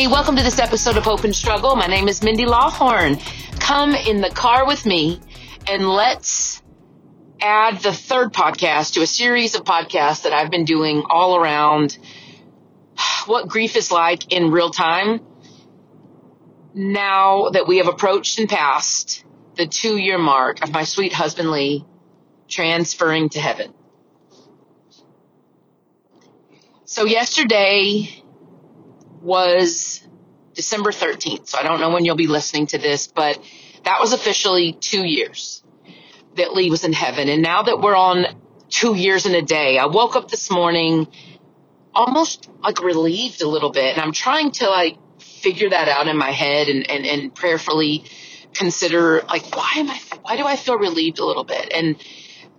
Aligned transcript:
Hey, 0.00 0.06
welcome 0.06 0.34
to 0.36 0.42
this 0.42 0.58
episode 0.58 0.96
of 0.96 1.04
Hope 1.04 1.24
and 1.24 1.36
Struggle. 1.36 1.76
My 1.76 1.86
name 1.86 2.08
is 2.08 2.22
Mindy 2.22 2.46
Lawhorn. 2.46 3.20
Come 3.60 3.94
in 3.94 4.22
the 4.22 4.30
car 4.30 4.66
with 4.66 4.86
me 4.86 5.20
and 5.68 5.86
let's 5.86 6.62
add 7.38 7.80
the 7.80 7.92
third 7.92 8.32
podcast 8.32 8.94
to 8.94 9.02
a 9.02 9.06
series 9.06 9.54
of 9.54 9.64
podcasts 9.64 10.22
that 10.22 10.32
I've 10.32 10.50
been 10.50 10.64
doing 10.64 11.04
all 11.10 11.36
around 11.36 11.98
what 13.26 13.46
grief 13.46 13.76
is 13.76 13.92
like 13.92 14.32
in 14.32 14.50
real 14.50 14.70
time. 14.70 15.20
Now 16.72 17.50
that 17.50 17.68
we 17.68 17.76
have 17.76 17.88
approached 17.88 18.38
and 18.38 18.48
passed 18.48 19.22
the 19.56 19.66
two 19.66 19.98
year 19.98 20.16
mark 20.16 20.62
of 20.62 20.72
my 20.72 20.84
sweet 20.84 21.12
husband 21.12 21.50
Lee 21.50 21.84
transferring 22.48 23.28
to 23.28 23.38
heaven. 23.38 23.74
So 26.86 27.04
yesterday 27.04 28.19
was 29.20 30.06
December 30.54 30.90
13th. 30.90 31.48
So 31.48 31.58
I 31.58 31.62
don't 31.62 31.80
know 31.80 31.90
when 31.90 32.04
you'll 32.04 32.16
be 32.16 32.26
listening 32.26 32.66
to 32.68 32.78
this, 32.78 33.06
but 33.06 33.38
that 33.84 34.00
was 34.00 34.12
officially 34.12 34.72
two 34.72 35.04
years 35.04 35.62
that 36.36 36.54
Lee 36.54 36.70
was 36.70 36.84
in 36.84 36.92
heaven. 36.92 37.28
And 37.28 37.42
now 37.42 37.62
that 37.62 37.80
we're 37.80 37.96
on 37.96 38.26
two 38.68 38.94
years 38.94 39.26
in 39.26 39.34
a 39.34 39.42
day, 39.42 39.78
I 39.78 39.86
woke 39.86 40.16
up 40.16 40.30
this 40.30 40.50
morning 40.50 41.08
almost 41.94 42.48
like 42.62 42.82
relieved 42.82 43.42
a 43.42 43.48
little 43.48 43.70
bit. 43.70 43.96
And 43.96 44.00
I'm 44.00 44.12
trying 44.12 44.52
to 44.52 44.68
like 44.68 44.96
figure 45.18 45.70
that 45.70 45.88
out 45.88 46.06
in 46.06 46.16
my 46.16 46.30
head 46.30 46.68
and, 46.68 46.88
and, 46.90 47.06
and 47.06 47.34
prayerfully 47.34 48.04
consider 48.54 49.22
like, 49.22 49.54
why 49.54 49.72
am 49.76 49.90
I, 49.90 50.00
why 50.22 50.36
do 50.36 50.44
I 50.44 50.56
feel 50.56 50.78
relieved 50.78 51.18
a 51.18 51.26
little 51.26 51.44
bit? 51.44 51.72
And 51.72 51.96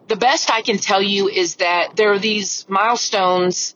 the 0.08 0.16
best 0.16 0.52
I 0.52 0.62
can 0.62 0.78
tell 0.78 1.02
you 1.02 1.30
is 1.30 1.56
that 1.58 1.96
there 1.96 2.12
are 2.12 2.20
these 2.20 2.66
milestones 2.68 3.76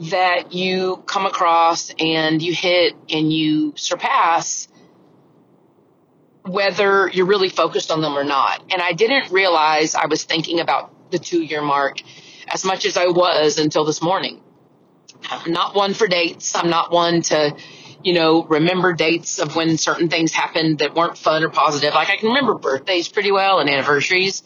that 0.00 0.54
you 0.54 1.02
come 1.06 1.26
across 1.26 1.92
and 1.98 2.40
you 2.40 2.54
hit 2.54 2.94
and 3.10 3.30
you 3.32 3.74
surpass 3.76 4.66
whether 6.42 7.08
you're 7.08 7.26
really 7.26 7.50
focused 7.50 7.90
on 7.90 8.00
them 8.00 8.16
or 8.16 8.24
not. 8.24 8.62
And 8.72 8.80
I 8.80 8.92
didn't 8.92 9.30
realize 9.30 9.94
I 9.94 10.06
was 10.06 10.24
thinking 10.24 10.60
about 10.60 11.10
the 11.10 11.18
two 11.18 11.42
year 11.42 11.60
mark 11.60 11.98
as 12.48 12.64
much 12.64 12.86
as 12.86 12.96
I 12.96 13.06
was 13.06 13.58
until 13.58 13.84
this 13.84 14.00
morning. 14.00 14.40
I'm 15.28 15.52
not 15.52 15.74
one 15.74 15.92
for 15.92 16.06
dates. 16.06 16.56
I'm 16.56 16.70
not 16.70 16.90
one 16.90 17.20
to, 17.22 17.54
you 18.02 18.14
know, 18.14 18.44
remember 18.44 18.94
dates 18.94 19.38
of 19.38 19.54
when 19.54 19.76
certain 19.76 20.08
things 20.08 20.32
happened 20.32 20.78
that 20.78 20.94
weren't 20.94 21.18
fun 21.18 21.44
or 21.44 21.50
positive. 21.50 21.92
Like 21.92 22.08
I 22.08 22.16
can 22.16 22.28
remember 22.28 22.54
birthdays 22.54 23.08
pretty 23.08 23.32
well 23.32 23.60
and 23.60 23.68
anniversaries, 23.68 24.42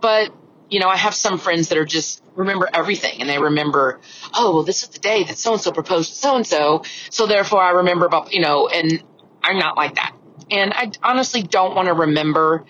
but 0.00 0.30
you 0.70 0.78
know, 0.78 0.88
I 0.88 0.96
have 0.96 1.14
some 1.14 1.38
friends 1.38 1.68
that 1.68 1.78
are 1.78 1.84
just 1.84 2.22
remember 2.34 2.68
everything 2.72 3.20
and 3.20 3.28
they 3.28 3.38
remember, 3.38 4.00
oh, 4.34 4.54
well, 4.54 4.62
this 4.62 4.82
is 4.84 4.90
the 4.90 5.00
day 5.00 5.24
that 5.24 5.36
so 5.36 5.52
and 5.52 5.60
so 5.60 5.72
proposed 5.72 6.10
to 6.10 6.16
so 6.16 6.36
and 6.36 6.46
so. 6.46 6.84
So 7.10 7.26
therefore 7.26 7.60
I 7.60 7.70
remember 7.70 8.06
about, 8.06 8.32
you 8.32 8.40
know, 8.40 8.68
and 8.68 9.02
I'm 9.42 9.58
not 9.58 9.76
like 9.76 9.96
that. 9.96 10.14
And 10.50 10.72
I 10.72 10.92
honestly 11.02 11.42
don't 11.42 11.74
want 11.74 11.88
to 11.88 11.94
remember 11.94 12.64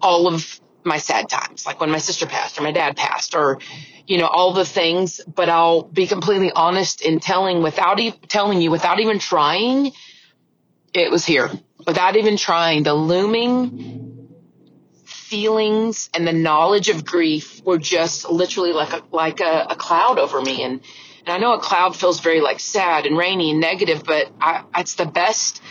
all 0.00 0.26
of 0.26 0.60
my 0.84 0.96
sad 0.98 1.28
times, 1.28 1.64
like 1.66 1.80
when 1.80 1.90
my 1.90 1.98
sister 1.98 2.26
passed 2.26 2.58
or 2.58 2.62
my 2.62 2.72
dad 2.72 2.96
passed 2.96 3.34
or, 3.34 3.58
you 4.06 4.18
know, 4.18 4.26
all 4.26 4.52
the 4.52 4.64
things, 4.64 5.20
but 5.26 5.48
I'll 5.48 5.82
be 5.82 6.06
completely 6.06 6.50
honest 6.50 7.02
in 7.02 7.20
telling 7.20 7.62
without 7.62 8.00
e- 8.00 8.10
telling 8.28 8.60
you 8.60 8.70
without 8.70 9.00
even 9.00 9.18
trying. 9.18 9.92
It 10.94 11.10
was 11.10 11.24
here 11.24 11.50
without 11.86 12.16
even 12.16 12.36
trying 12.36 12.82
the 12.82 12.94
looming 12.94 14.11
feelings 15.32 16.10
and 16.12 16.28
the 16.28 16.32
knowledge 16.32 16.90
of 16.90 17.06
grief 17.06 17.64
were 17.64 17.78
just 17.78 18.28
literally 18.28 18.74
like 18.74 18.92
a 18.92 19.02
like 19.10 19.40
a, 19.40 19.66
a 19.70 19.74
cloud 19.74 20.18
over 20.18 20.42
me 20.42 20.62
and 20.62 20.82
and 21.24 21.34
I 21.34 21.38
know 21.38 21.54
a 21.54 21.58
cloud 21.58 21.96
feels 21.96 22.20
very 22.20 22.42
like 22.42 22.60
sad 22.60 23.06
and 23.06 23.16
rainy 23.16 23.52
and 23.52 23.58
negative, 23.60 24.04
but 24.04 24.30
I, 24.38 24.64
it's 24.76 24.96
the 24.96 25.06
best 25.06 25.62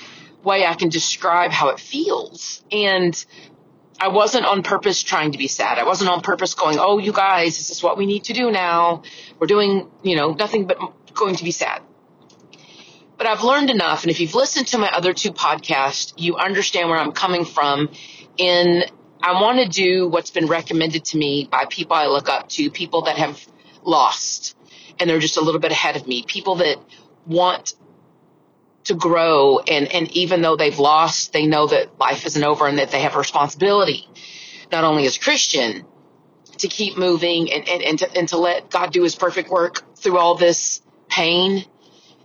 way 0.44 0.66
I 0.66 0.74
can 0.74 0.90
describe 0.90 1.52
how 1.52 1.70
it 1.70 1.80
feels. 1.80 2.64
And 2.72 3.14
I 4.00 4.08
wasn't 4.08 4.46
on 4.46 4.64
purpose 4.64 5.04
trying 5.04 5.34
to 5.34 5.38
be 5.38 5.48
sad. 5.48 5.78
I 5.78 5.84
wasn't 5.84 6.10
on 6.10 6.22
purpose 6.22 6.56
going, 6.56 6.78
oh, 6.80 6.98
you 6.98 7.12
guys, 7.12 7.58
this 7.58 7.70
is 7.70 7.84
what 7.84 7.98
we 7.98 8.08
need 8.08 8.24
to 8.26 8.34
do 8.34 8.50
now. 8.50 9.04
We're 9.40 9.48
doing, 9.48 9.92
you 10.02 10.16
know, 10.16 10.32
nothing 10.32 10.66
but 10.66 10.80
going 11.14 11.36
to 11.36 11.44
be 11.44 11.52
sad. 11.52 11.82
But 13.18 13.28
I've 13.28 13.44
learned 13.44 13.70
enough. 13.70 14.04
And 14.04 14.10
if 14.10 14.22
you've 14.22 14.34
listened 14.34 14.68
to 14.68 14.80
my 14.80 14.90
other 14.90 15.14
two 15.14 15.34
podcasts, 15.34 16.14
you 16.18 16.38
understand 16.38 16.90
where 16.90 16.98
I'm 16.98 17.12
coming 17.12 17.46
from 17.46 17.90
in 18.38 18.86
I 19.24 19.34
want 19.34 19.59
to 19.59 19.68
do 19.68 20.08
what's 20.08 20.32
been 20.32 20.48
recommended 20.48 21.06
to 21.06 21.18
me 21.18 21.48
by 21.50 21.66
people 21.70 21.96
I 21.96 22.08
look 22.08 22.28
up 22.28 22.50
to, 22.50 22.72
people 22.72 23.04
that 23.04 23.18
have 23.18 23.46
lost 23.84 24.58
and 25.00 25.09
they're 25.09 25.20
just 25.20 25.38
a 25.38 25.42
little 25.42 25.62
bit 25.62 25.72
ahead 25.72 25.96
of 25.96 26.08
me, 26.08 26.24
people 26.24 26.56
that 26.56 26.78
want 27.26 27.74
to 28.86 28.96
grow 28.96 29.59
and, 29.59 29.92
and 29.92 30.12
even 30.12 30.42
though 30.42 30.56
they've 30.56 30.80
lost, 30.80 31.34
they 31.34 31.46
know 31.46 31.68
that 31.68 32.00
life 32.00 32.26
isn't 32.26 32.44
over 32.44 32.68
and 32.68 32.80
that 32.80 32.92
they 32.92 33.02
have 33.02 33.16
a 33.16 33.20
responsibility, 33.20 34.08
not 34.72 34.84
only 34.84 35.06
as 35.06 35.18
Christian, 35.18 35.86
to 36.58 36.68
keep 36.68 36.98
moving 36.98 37.52
and, 37.52 37.68
and, 37.68 37.84
and, 37.84 38.00
to, 38.00 38.18
and 38.18 38.28
to 38.30 38.38
let 38.38 38.70
God 38.70 38.92
do 38.92 39.03
his 39.03 39.16
perfect 39.16 39.50
work 39.50 39.96
through 39.98 40.18
all 40.18 40.36
this 40.36 40.82
pain 41.09 41.66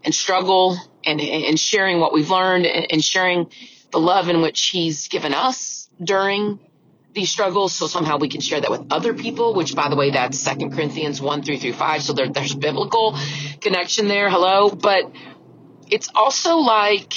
and 0.04 0.14
struggle 0.14 0.78
and, 1.04 1.20
and 1.20 1.58
sharing 1.58 2.00
what 2.00 2.12
we've 2.12 2.30
learned 2.30 2.66
and 2.66 3.04
sharing 3.04 3.50
the 3.92 4.00
love 4.00 4.28
in 4.28 4.40
which 4.40 4.68
he's 4.68 5.08
given 5.08 5.34
us 5.34 5.88
during 6.02 6.58
these 7.16 7.30
struggles 7.30 7.72
so 7.74 7.86
somehow 7.88 8.18
we 8.18 8.28
can 8.28 8.40
share 8.40 8.60
that 8.60 8.70
with 8.70 8.86
other 8.90 9.14
people 9.14 9.54
which 9.54 9.74
by 9.74 9.88
the 9.88 9.96
way 9.96 10.10
that's 10.10 10.38
second 10.38 10.72
corinthians 10.72 11.20
1 11.20 11.42
3 11.42 11.56
through 11.58 11.72
5 11.72 12.02
so 12.02 12.12
there, 12.12 12.28
there's 12.28 12.54
biblical 12.54 13.18
connection 13.60 14.06
there 14.06 14.30
hello? 14.30 14.70
But 14.70 15.10
it's 15.90 16.08
also 16.14 16.58
like 16.58 17.12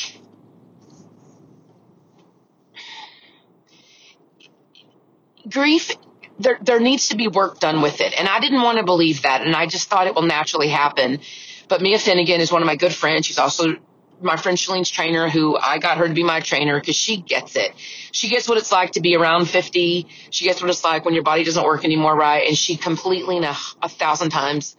grief 5.50 5.92
there, 6.40 6.58
there 6.62 6.80
needs 6.80 7.10
to 7.10 7.18
be 7.18 7.28
work 7.28 7.60
done 7.60 7.82
with 7.82 8.00
it 8.00 8.14
and 8.18 8.28
i 8.28 8.40
didn't 8.40 8.62
want 8.62 8.78
to 8.78 8.86
believe 8.86 9.24
that 9.24 9.42
and 9.42 9.54
i 9.56 9.66
just 9.66 9.90
thought 9.90 10.08
it 10.08 10.16
will 10.16 10.30
naturally 10.38 10.70
happen. 10.70 11.20
But 11.68 11.82
mia 11.82 12.00
finnegan 12.00 12.42
is 12.42 12.52
one 12.52 12.64
of 12.64 12.66
my 12.66 12.76
good 12.76 12.94
friends. 12.94 13.28
She's 13.28 13.38
also 13.38 13.76
my 14.22 14.38
friend 14.38 14.58
Shalene's 14.58 14.90
trainer, 14.90 15.30
who 15.30 15.58
I 15.58 15.78
got 15.78 15.98
her 15.98 16.08
to 16.08 16.14
be 16.14 16.24
my 16.24 16.40
trainer 16.40 16.80
because 16.80 16.96
she 16.96 17.18
gets 17.18 17.56
it. 17.56 17.74
She 18.12 18.30
gets 18.30 18.48
what 18.48 18.58
it's 18.58 18.72
like 18.72 18.92
to 18.92 19.02
be 19.02 19.16
around 19.16 19.46
50. 19.46 20.08
She 20.30 20.46
gets 20.46 20.62
what 20.62 20.70
it's 20.70 20.84
like 20.84 21.06
when 21.06 21.14
your 21.14 21.24
body 21.24 21.44
doesn't 21.44 21.64
work 21.64 21.86
anymore, 21.86 22.16
right? 22.16 22.48
And 22.48 22.58
she 22.58 22.76
completely 22.76 23.38
and 23.38 23.46
a, 23.46 23.56
a 23.82 23.90
thousand 23.90 24.30
times 24.32 24.76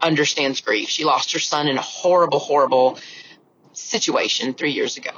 understands 0.00 0.60
grief. 0.60 0.88
She 0.88 1.04
lost 1.04 1.32
her 1.32 1.38
son 1.38 1.68
in 1.68 1.76
a 1.76 1.82
horrible, 1.82 2.38
horrible 2.38 2.98
situation 3.72 4.54
three 4.54 4.72
years 4.72 4.96
ago. 4.96 5.12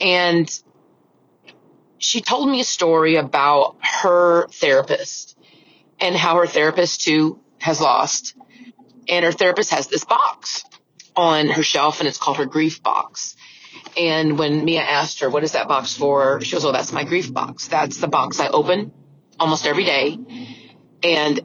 And 0.00 0.50
she 1.98 2.20
told 2.20 2.48
me 2.48 2.60
a 2.60 2.64
story 2.64 3.16
about 3.16 3.76
her 3.80 4.48
therapist 4.48 5.38
and 6.00 6.14
how 6.14 6.36
her 6.36 6.46
therapist 6.46 7.02
too 7.02 7.40
has 7.58 7.80
lost. 7.80 8.34
And 9.08 9.24
her 9.24 9.32
therapist 9.32 9.70
has 9.70 9.86
this 9.86 10.04
box 10.04 10.64
on 11.16 11.48
her 11.48 11.62
shelf 11.62 12.00
and 12.00 12.08
it's 12.08 12.18
called 12.18 12.38
her 12.38 12.46
grief 12.46 12.82
box. 12.82 13.36
And 13.96 14.38
when 14.38 14.64
Mia 14.64 14.82
asked 14.82 15.20
her, 15.20 15.30
what 15.30 15.44
is 15.44 15.52
that 15.52 15.68
box 15.68 15.94
for? 15.94 16.40
She 16.40 16.52
goes, 16.52 16.64
oh, 16.64 16.72
that's 16.72 16.92
my 16.92 17.04
grief 17.04 17.32
box. 17.32 17.68
That's 17.68 17.98
the 17.98 18.08
box 18.08 18.40
I 18.40 18.48
open 18.48 18.92
almost 19.38 19.66
every 19.66 19.84
day. 19.84 20.18
And 21.02 21.40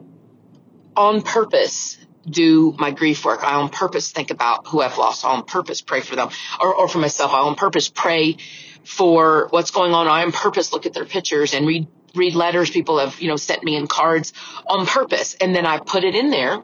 on 0.96 1.22
purpose, 1.22 1.98
do 2.28 2.76
my 2.78 2.92
grief 2.92 3.26
work. 3.26 3.44
I 3.44 3.56
on 3.56 3.70
purpose 3.70 4.12
think 4.12 4.32
about 4.32 4.68
who 4.68 4.82
I've 4.82 4.98
lost. 4.98 5.26
I 5.26 5.30
on 5.30 5.46
purpose 5.46 5.82
pray 5.82 6.02
for 6.02 6.16
them 6.16 6.30
or, 6.60 6.74
or 6.74 6.88
for 6.88 7.00
myself. 7.00 7.34
I 7.34 7.40
on 7.40 7.56
purpose 7.56 7.90
pray 7.90 8.38
for 8.84 9.48
what's 9.52 9.72
going 9.72 9.94
on. 9.94 10.08
I 10.08 10.24
on 10.24 10.32
purpose 10.32 10.74
look 10.74 10.86
at 10.86 10.94
their 10.94 11.06
pictures 11.06 11.54
and 11.54 11.68
read, 11.68 11.88
read 12.16 12.36
letters 12.36 12.70
people 12.70 13.00
have, 13.00 13.22
you 13.22 13.28
know, 13.28 13.36
sent 13.36 13.64
me 13.64 13.76
in 13.76 13.88
cards 13.88 14.34
on 14.68 14.86
purpose. 14.86 15.36
And 15.36 15.54
then 15.56 15.66
I 15.66 15.80
put 15.80 16.04
it 16.04 16.16
in 16.16 16.30
there 16.30 16.64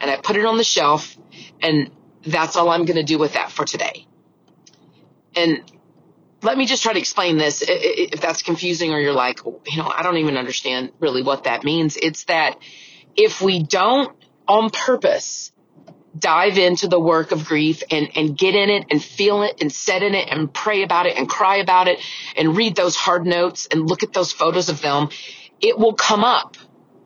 and 0.00 0.10
I 0.10 0.16
put 0.16 0.36
it 0.36 0.44
on 0.44 0.56
the 0.56 0.64
shelf 0.64 1.16
and 1.60 1.90
that's 2.24 2.56
all 2.56 2.68
I'm 2.70 2.84
going 2.84 2.96
to 2.96 3.02
do 3.02 3.18
with 3.18 3.34
that 3.34 3.50
for 3.50 3.64
today. 3.64 4.06
And 5.34 5.62
let 6.42 6.56
me 6.56 6.66
just 6.66 6.82
try 6.82 6.92
to 6.92 6.98
explain 6.98 7.36
this 7.36 7.64
if 7.66 8.20
that's 8.20 8.42
confusing 8.42 8.92
or 8.92 9.00
you're 9.00 9.12
like, 9.12 9.40
you 9.44 9.76
know, 9.76 9.92
I 9.94 10.02
don't 10.02 10.18
even 10.18 10.36
understand 10.36 10.92
really 11.00 11.22
what 11.22 11.44
that 11.44 11.64
means. 11.64 11.96
It's 11.96 12.24
that 12.24 12.58
if 13.16 13.40
we 13.40 13.62
don't 13.62 14.16
on 14.46 14.70
purpose 14.70 15.52
dive 16.18 16.58
into 16.58 16.88
the 16.88 16.98
work 16.98 17.32
of 17.32 17.44
grief 17.44 17.82
and, 17.90 18.08
and 18.16 18.36
get 18.36 18.54
in 18.54 18.70
it 18.70 18.86
and 18.90 19.02
feel 19.02 19.42
it 19.42 19.60
and 19.60 19.70
sit 19.70 20.02
in 20.02 20.14
it 20.14 20.28
and 20.30 20.52
pray 20.52 20.82
about 20.82 21.06
it 21.06 21.16
and 21.16 21.28
cry 21.28 21.56
about 21.56 21.86
it 21.88 21.98
and 22.36 22.56
read 22.56 22.74
those 22.74 22.96
hard 22.96 23.26
notes 23.26 23.68
and 23.70 23.88
look 23.88 24.02
at 24.02 24.12
those 24.12 24.32
photos 24.32 24.68
of 24.68 24.80
them, 24.80 25.08
it 25.60 25.78
will 25.78 25.94
come 25.94 26.24
up 26.24 26.56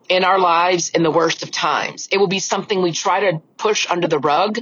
in 0.08 0.24
our 0.24 0.38
lives 0.38 0.90
in 0.90 1.02
the 1.02 1.10
worst 1.10 1.42
of 1.42 1.50
times. 1.50 2.08
It 2.10 2.18
will 2.18 2.28
be 2.28 2.38
something 2.38 2.82
we 2.82 2.92
try 2.92 3.30
to 3.30 3.42
push 3.56 3.86
under 3.88 4.08
the 4.08 4.18
rug, 4.18 4.58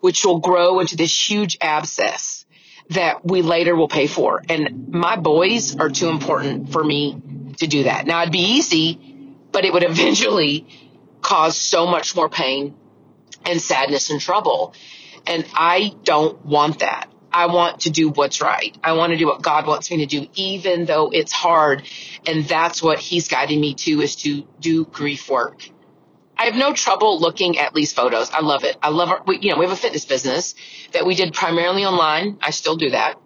which 0.00 0.24
will 0.24 0.40
grow 0.40 0.80
into 0.80 0.96
this 0.96 1.30
huge 1.30 1.58
abscess 1.60 2.44
that 2.90 3.24
we 3.24 3.42
later 3.42 3.74
will 3.74 3.88
pay 3.88 4.06
for. 4.06 4.42
And 4.48 4.88
my 4.88 5.16
boys 5.16 5.76
are 5.76 5.88
too 5.88 6.08
important 6.08 6.72
for 6.72 6.82
me 6.82 7.20
to 7.58 7.66
do 7.66 7.84
that. 7.84 8.06
Now 8.06 8.22
it'd 8.22 8.32
be 8.32 8.56
easy, 8.56 8.98
but 9.50 9.64
it 9.64 9.72
would 9.72 9.84
eventually 9.88 10.66
cause 11.20 11.56
so 11.56 11.86
much 11.86 12.14
more 12.16 12.28
pain 12.28 12.74
and 13.44 13.60
sadness 13.60 14.10
and 14.10 14.20
trouble. 14.20 14.74
And 15.26 15.46
I 15.54 15.94
don't 16.02 16.44
want 16.44 16.80
that. 16.80 17.11
I 17.32 17.46
want 17.46 17.80
to 17.80 17.90
do 17.90 18.10
what's 18.10 18.40
right. 18.40 18.76
I 18.82 18.92
want 18.92 19.12
to 19.12 19.18
do 19.18 19.26
what 19.26 19.42
God 19.42 19.66
wants 19.66 19.90
me 19.90 19.98
to 19.98 20.06
do, 20.06 20.26
even 20.34 20.84
though 20.84 21.10
it's 21.10 21.32
hard. 21.32 21.82
And 22.26 22.44
that's 22.44 22.82
what 22.82 22.98
He's 22.98 23.28
guiding 23.28 23.60
me 23.60 23.74
to 23.74 24.00
is 24.00 24.16
to 24.16 24.46
do 24.60 24.84
grief 24.84 25.28
work. 25.30 25.68
I 26.36 26.46
have 26.46 26.56
no 26.56 26.72
trouble 26.72 27.20
looking 27.20 27.58
at 27.58 27.74
Lee's 27.74 27.92
photos. 27.92 28.30
I 28.30 28.40
love 28.40 28.64
it. 28.64 28.76
I 28.82 28.88
love 28.88 29.10
our, 29.10 29.22
we, 29.26 29.38
you 29.38 29.50
know, 29.50 29.58
we 29.58 29.64
have 29.64 29.72
a 29.72 29.80
fitness 29.80 30.04
business 30.04 30.54
that 30.92 31.06
we 31.06 31.14
did 31.14 31.32
primarily 31.34 31.84
online. 31.84 32.38
I 32.40 32.50
still 32.50 32.76
do 32.76 32.90
that. 32.90 33.18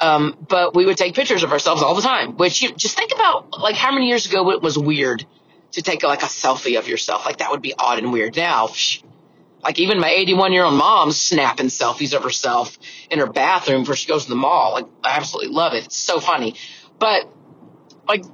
Um, 0.00 0.36
but 0.48 0.74
we 0.74 0.86
would 0.86 0.96
take 0.96 1.14
pictures 1.14 1.42
of 1.42 1.52
ourselves 1.52 1.82
all 1.82 1.94
the 1.94 2.02
time, 2.02 2.36
which 2.36 2.62
you 2.62 2.72
just 2.74 2.96
think 2.96 3.12
about 3.12 3.58
like 3.58 3.76
how 3.76 3.92
many 3.92 4.08
years 4.08 4.26
ago 4.26 4.50
it 4.50 4.60
was 4.60 4.78
weird 4.78 5.24
to 5.72 5.82
take 5.82 6.02
like 6.02 6.22
a 6.22 6.26
selfie 6.26 6.78
of 6.78 6.88
yourself. 6.88 7.26
Like 7.26 7.38
that 7.38 7.50
would 7.50 7.62
be 7.62 7.74
odd 7.78 7.98
and 7.98 8.12
weird. 8.12 8.36
Now, 8.36 8.68
like 9.64 9.78
even 9.78 9.98
my 9.98 10.10
81 10.10 10.52
year 10.52 10.64
old 10.64 10.74
mom's 10.74 11.20
snapping 11.20 11.66
selfies 11.66 12.14
of 12.14 12.22
herself 12.22 12.78
in 13.10 13.18
her 13.18 13.26
bathroom 13.26 13.82
before 13.82 13.96
she 13.96 14.06
goes 14.06 14.24
to 14.24 14.30
the 14.30 14.36
mall. 14.36 14.72
Like 14.72 14.86
I 15.02 15.16
absolutely 15.16 15.52
love 15.52 15.72
it. 15.72 15.86
It's 15.86 15.96
so 15.96 16.20
funny. 16.20 16.54
But 16.98 17.28
like 18.06 18.24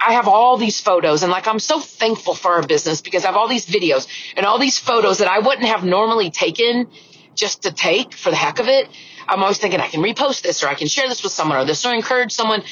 I 0.00 0.14
have 0.14 0.28
all 0.28 0.56
these 0.56 0.80
photos 0.80 1.22
and 1.22 1.32
like 1.32 1.48
I'm 1.48 1.58
so 1.58 1.80
thankful 1.80 2.34
for 2.34 2.52
our 2.52 2.66
business 2.66 3.00
because 3.00 3.24
I 3.24 3.28
have 3.28 3.36
all 3.36 3.48
these 3.48 3.66
videos 3.66 4.06
and 4.36 4.46
all 4.46 4.58
these 4.58 4.78
photos 4.78 5.18
that 5.18 5.28
I 5.28 5.40
wouldn't 5.40 5.66
have 5.66 5.84
normally 5.84 6.30
taken 6.30 6.88
just 7.34 7.62
to 7.64 7.72
take 7.72 8.14
for 8.14 8.30
the 8.30 8.36
heck 8.36 8.60
of 8.60 8.68
it. 8.68 8.88
I'm 9.28 9.42
always 9.42 9.58
thinking 9.58 9.80
I 9.80 9.88
can 9.88 10.02
repost 10.02 10.42
this 10.42 10.62
or 10.62 10.68
I 10.68 10.74
can 10.74 10.88
share 10.88 11.08
this 11.08 11.22
with 11.22 11.32
someone 11.32 11.58
or 11.58 11.64
this 11.64 11.84
or 11.84 11.92
encourage 11.92 12.32
someone 12.32 12.62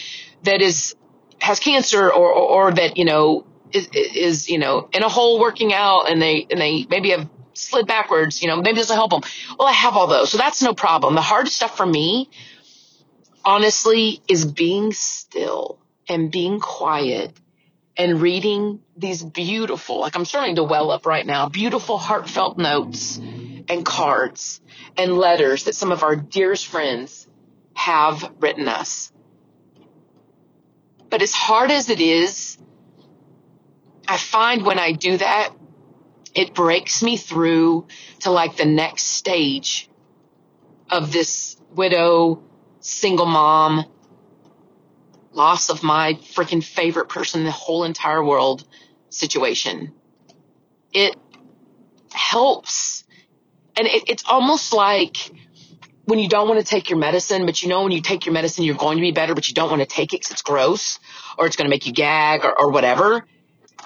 that 0.45 0.63
is 0.63 0.95
has 1.41 1.61
cancer 1.61 2.11
or, 2.13 2.33
or, 2.33 2.67
or 2.69 2.73
that 2.73 2.97
you 2.97 3.05
know 3.05 3.45
is, 3.73 3.89
is 3.93 4.49
you 4.49 4.59
know 4.59 4.89
in 4.93 5.03
a 5.03 5.09
hole 5.09 5.41
working 5.41 5.73
out 5.73 6.11
and 6.11 6.23
they 6.23 6.47
and 6.51 6.61
they 6.61 6.87
maybe 6.89 7.11
have 7.11 7.29
slid 7.59 7.87
backwards, 7.87 8.43
you 8.43 8.49
know, 8.49 8.57
maybe 8.57 8.77
this 8.77 8.89
will 8.89 8.97
help 8.97 9.11
them. 9.11 9.23
Well, 9.59 9.69
I 9.69 9.73
have 9.73 9.97
all 9.97 10.07
those. 10.07 10.31
So 10.31 10.39
that's 10.39 10.63
no 10.63 10.75
problem. 10.75 11.15
The 11.15 11.21
hardest 11.21 11.57
stuff 11.57 11.77
for 11.77 11.87
me, 11.87 12.31
honestly, 13.45 14.23
is 14.29 14.45
being 14.45 14.93
still 14.93 15.79
and 16.09 16.31
being 16.31 16.61
quiet 16.61 17.33
and 17.97 18.21
reading 18.23 18.81
these 18.97 19.23
beautiful, 19.23 20.01
like 20.01 20.15
I'm 20.15 20.25
starting 20.25 20.57
to 20.57 20.65
well 20.65 20.91
up 20.91 21.05
right 21.05 21.27
now, 21.27 21.49
beautiful 21.49 21.99
heartfelt 21.99 22.57
notes 22.57 23.19
and 23.19 23.85
cards 23.85 24.61
and 24.97 25.19
letters 25.19 25.65
that 25.65 25.75
some 25.75 25.93
of 25.93 26.03
our 26.03 26.15
dearest 26.15 26.67
friends 26.67 27.27
have 27.75 28.33
written 28.39 28.69
us. 28.69 29.13
But 31.11 31.23
as 31.23 31.33
hard 31.33 31.71
as 31.71 31.91
it 31.91 32.01
is, 32.01 32.59
I 34.07 34.17
find 34.17 34.65
when 34.65 34.79
I 34.79 34.93
do 34.93 35.17
that, 35.17 35.51
it 36.39 36.55
breaks 36.55 37.03
me 37.03 37.17
through 37.17 37.89
to 38.21 38.31
like 38.31 38.57
the 38.57 38.65
next 38.65 39.07
stage 39.07 39.91
of 40.89 41.11
this 41.11 41.57
widow, 41.73 42.45
single 42.79 43.27
mom, 43.27 43.85
loss 45.33 45.69
of 45.69 45.83
my 45.83 46.15
freaking 46.15 46.63
favorite 46.63 47.09
person 47.09 47.41
in 47.41 47.45
the 47.45 47.51
whole 47.51 47.83
entire 47.83 48.23
world 48.23 48.65
situation. 49.11 49.93
It 50.93 51.17
helps. 52.13 53.03
And 53.77 53.89
it, 53.89 54.05
it's 54.07 54.23
almost 54.25 54.73
like 54.73 55.17
when 56.05 56.21
you 56.21 56.29
don't 56.29 56.47
want 56.47 56.61
to 56.61 56.65
take 56.67 56.89
your 56.89 57.01
medicine, 57.01 57.47
but 57.47 57.65
you 57.65 57.69
know 57.69 57.83
when 57.83 57.91
you 57.91 58.01
take 58.01 58.27
your 58.27 58.33
medicine, 58.33 58.63
you're 58.63 58.77
going 58.77 58.99
to 58.99 59.03
be 59.03 59.11
better, 59.11 59.35
but 59.35 59.49
you 59.49 59.55
don't 59.55 59.71
want 59.71 59.83
to 59.83 59.87
take 59.87 60.13
it 60.13 60.21
because 60.21 60.31
it's 60.31 60.43
gross 60.43 61.01
or 61.37 61.47
it's 61.47 61.57
going 61.57 61.67
to 61.67 61.71
make 61.71 61.85
you 61.85 61.93
gag 61.93 62.45
or, 62.45 62.57
or 62.57 62.71
whatever. 62.71 63.27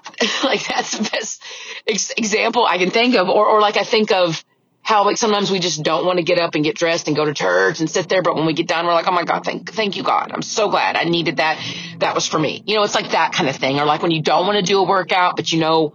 like 0.45 0.67
that's 0.67 0.97
the 0.97 1.09
best 1.11 1.43
ex- 1.87 2.13
example 2.17 2.67
I 2.67 2.79
can 2.79 2.91
think 2.91 3.15
of. 3.15 3.29
Or, 3.29 3.47
or 3.47 3.61
like 3.61 3.77
I 3.77 3.85
think 3.85 4.13
of 4.13 4.45
how 4.83 5.05
like 5.05 5.17
sometimes 5.17 5.51
we 5.51 5.61
just 5.61 5.83
don't 5.83 6.05
want 6.05 6.19
to 6.19 6.25
get 6.25 6.41
up 6.41 6.57
and 6.57 6.65
get 6.65 6.77
dressed 6.77 7.07
and 7.07 7.17
go 7.17 7.25
to 7.25 7.33
church 7.33 7.79
and 7.79 7.89
sit 7.89 8.09
there. 8.09 8.21
But 8.21 8.35
when 8.35 8.47
we 8.47 8.53
get 8.53 8.67
done, 8.67 8.85
we're 8.85 8.95
like, 8.95 9.07
oh 9.07 9.13
my 9.13 9.25
God, 9.25 9.45
thank, 9.45 9.73
thank 9.73 9.97
you, 9.97 10.03
God. 10.03 10.33
I'm 10.33 10.43
so 10.43 10.69
glad 10.69 10.97
I 10.97 11.05
needed 11.05 11.37
that. 11.37 11.65
That 11.99 12.17
was 12.17 12.27
for 12.27 12.39
me. 12.39 12.63
You 12.67 12.75
know, 12.75 12.83
it's 12.83 12.97
like 12.97 13.13
that 13.13 13.33
kind 13.33 13.49
of 13.49 13.55
thing. 13.57 13.79
Or 13.79 13.87
like 13.87 14.03
when 14.03 14.11
you 14.11 14.23
don't 14.23 14.45
want 14.45 14.59
to 14.59 14.65
do 14.65 14.81
a 14.81 14.85
workout, 14.85 15.37
but 15.37 15.53
you 15.53 15.61
know, 15.61 15.95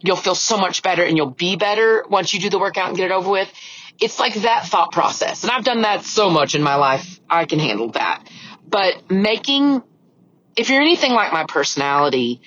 you'll 0.00 0.16
feel 0.16 0.34
so 0.34 0.58
much 0.58 0.82
better 0.82 1.02
and 1.02 1.16
you'll 1.16 1.30
be 1.30 1.56
better 1.56 2.04
once 2.08 2.34
you 2.34 2.40
do 2.40 2.50
the 2.50 2.58
workout 2.58 2.88
and 2.88 2.96
get 2.96 3.10
it 3.10 3.14
over 3.14 3.30
with. 3.30 3.50
It's 3.98 4.18
like 4.18 4.34
that 4.34 4.66
thought 4.66 4.92
process. 4.92 5.42
And 5.42 5.50
I've 5.50 5.64
done 5.64 5.82
that 5.82 6.04
so 6.04 6.28
much 6.28 6.54
in 6.54 6.62
my 6.62 6.74
life. 6.74 7.20
I 7.30 7.46
can 7.46 7.58
handle 7.58 7.92
that. 7.92 8.28
But 8.68 9.10
making, 9.10 9.82
if 10.56 10.68
you're 10.68 10.80
anything 10.82 11.12
like 11.12 11.32
my 11.32 11.44
personality, 11.44 12.42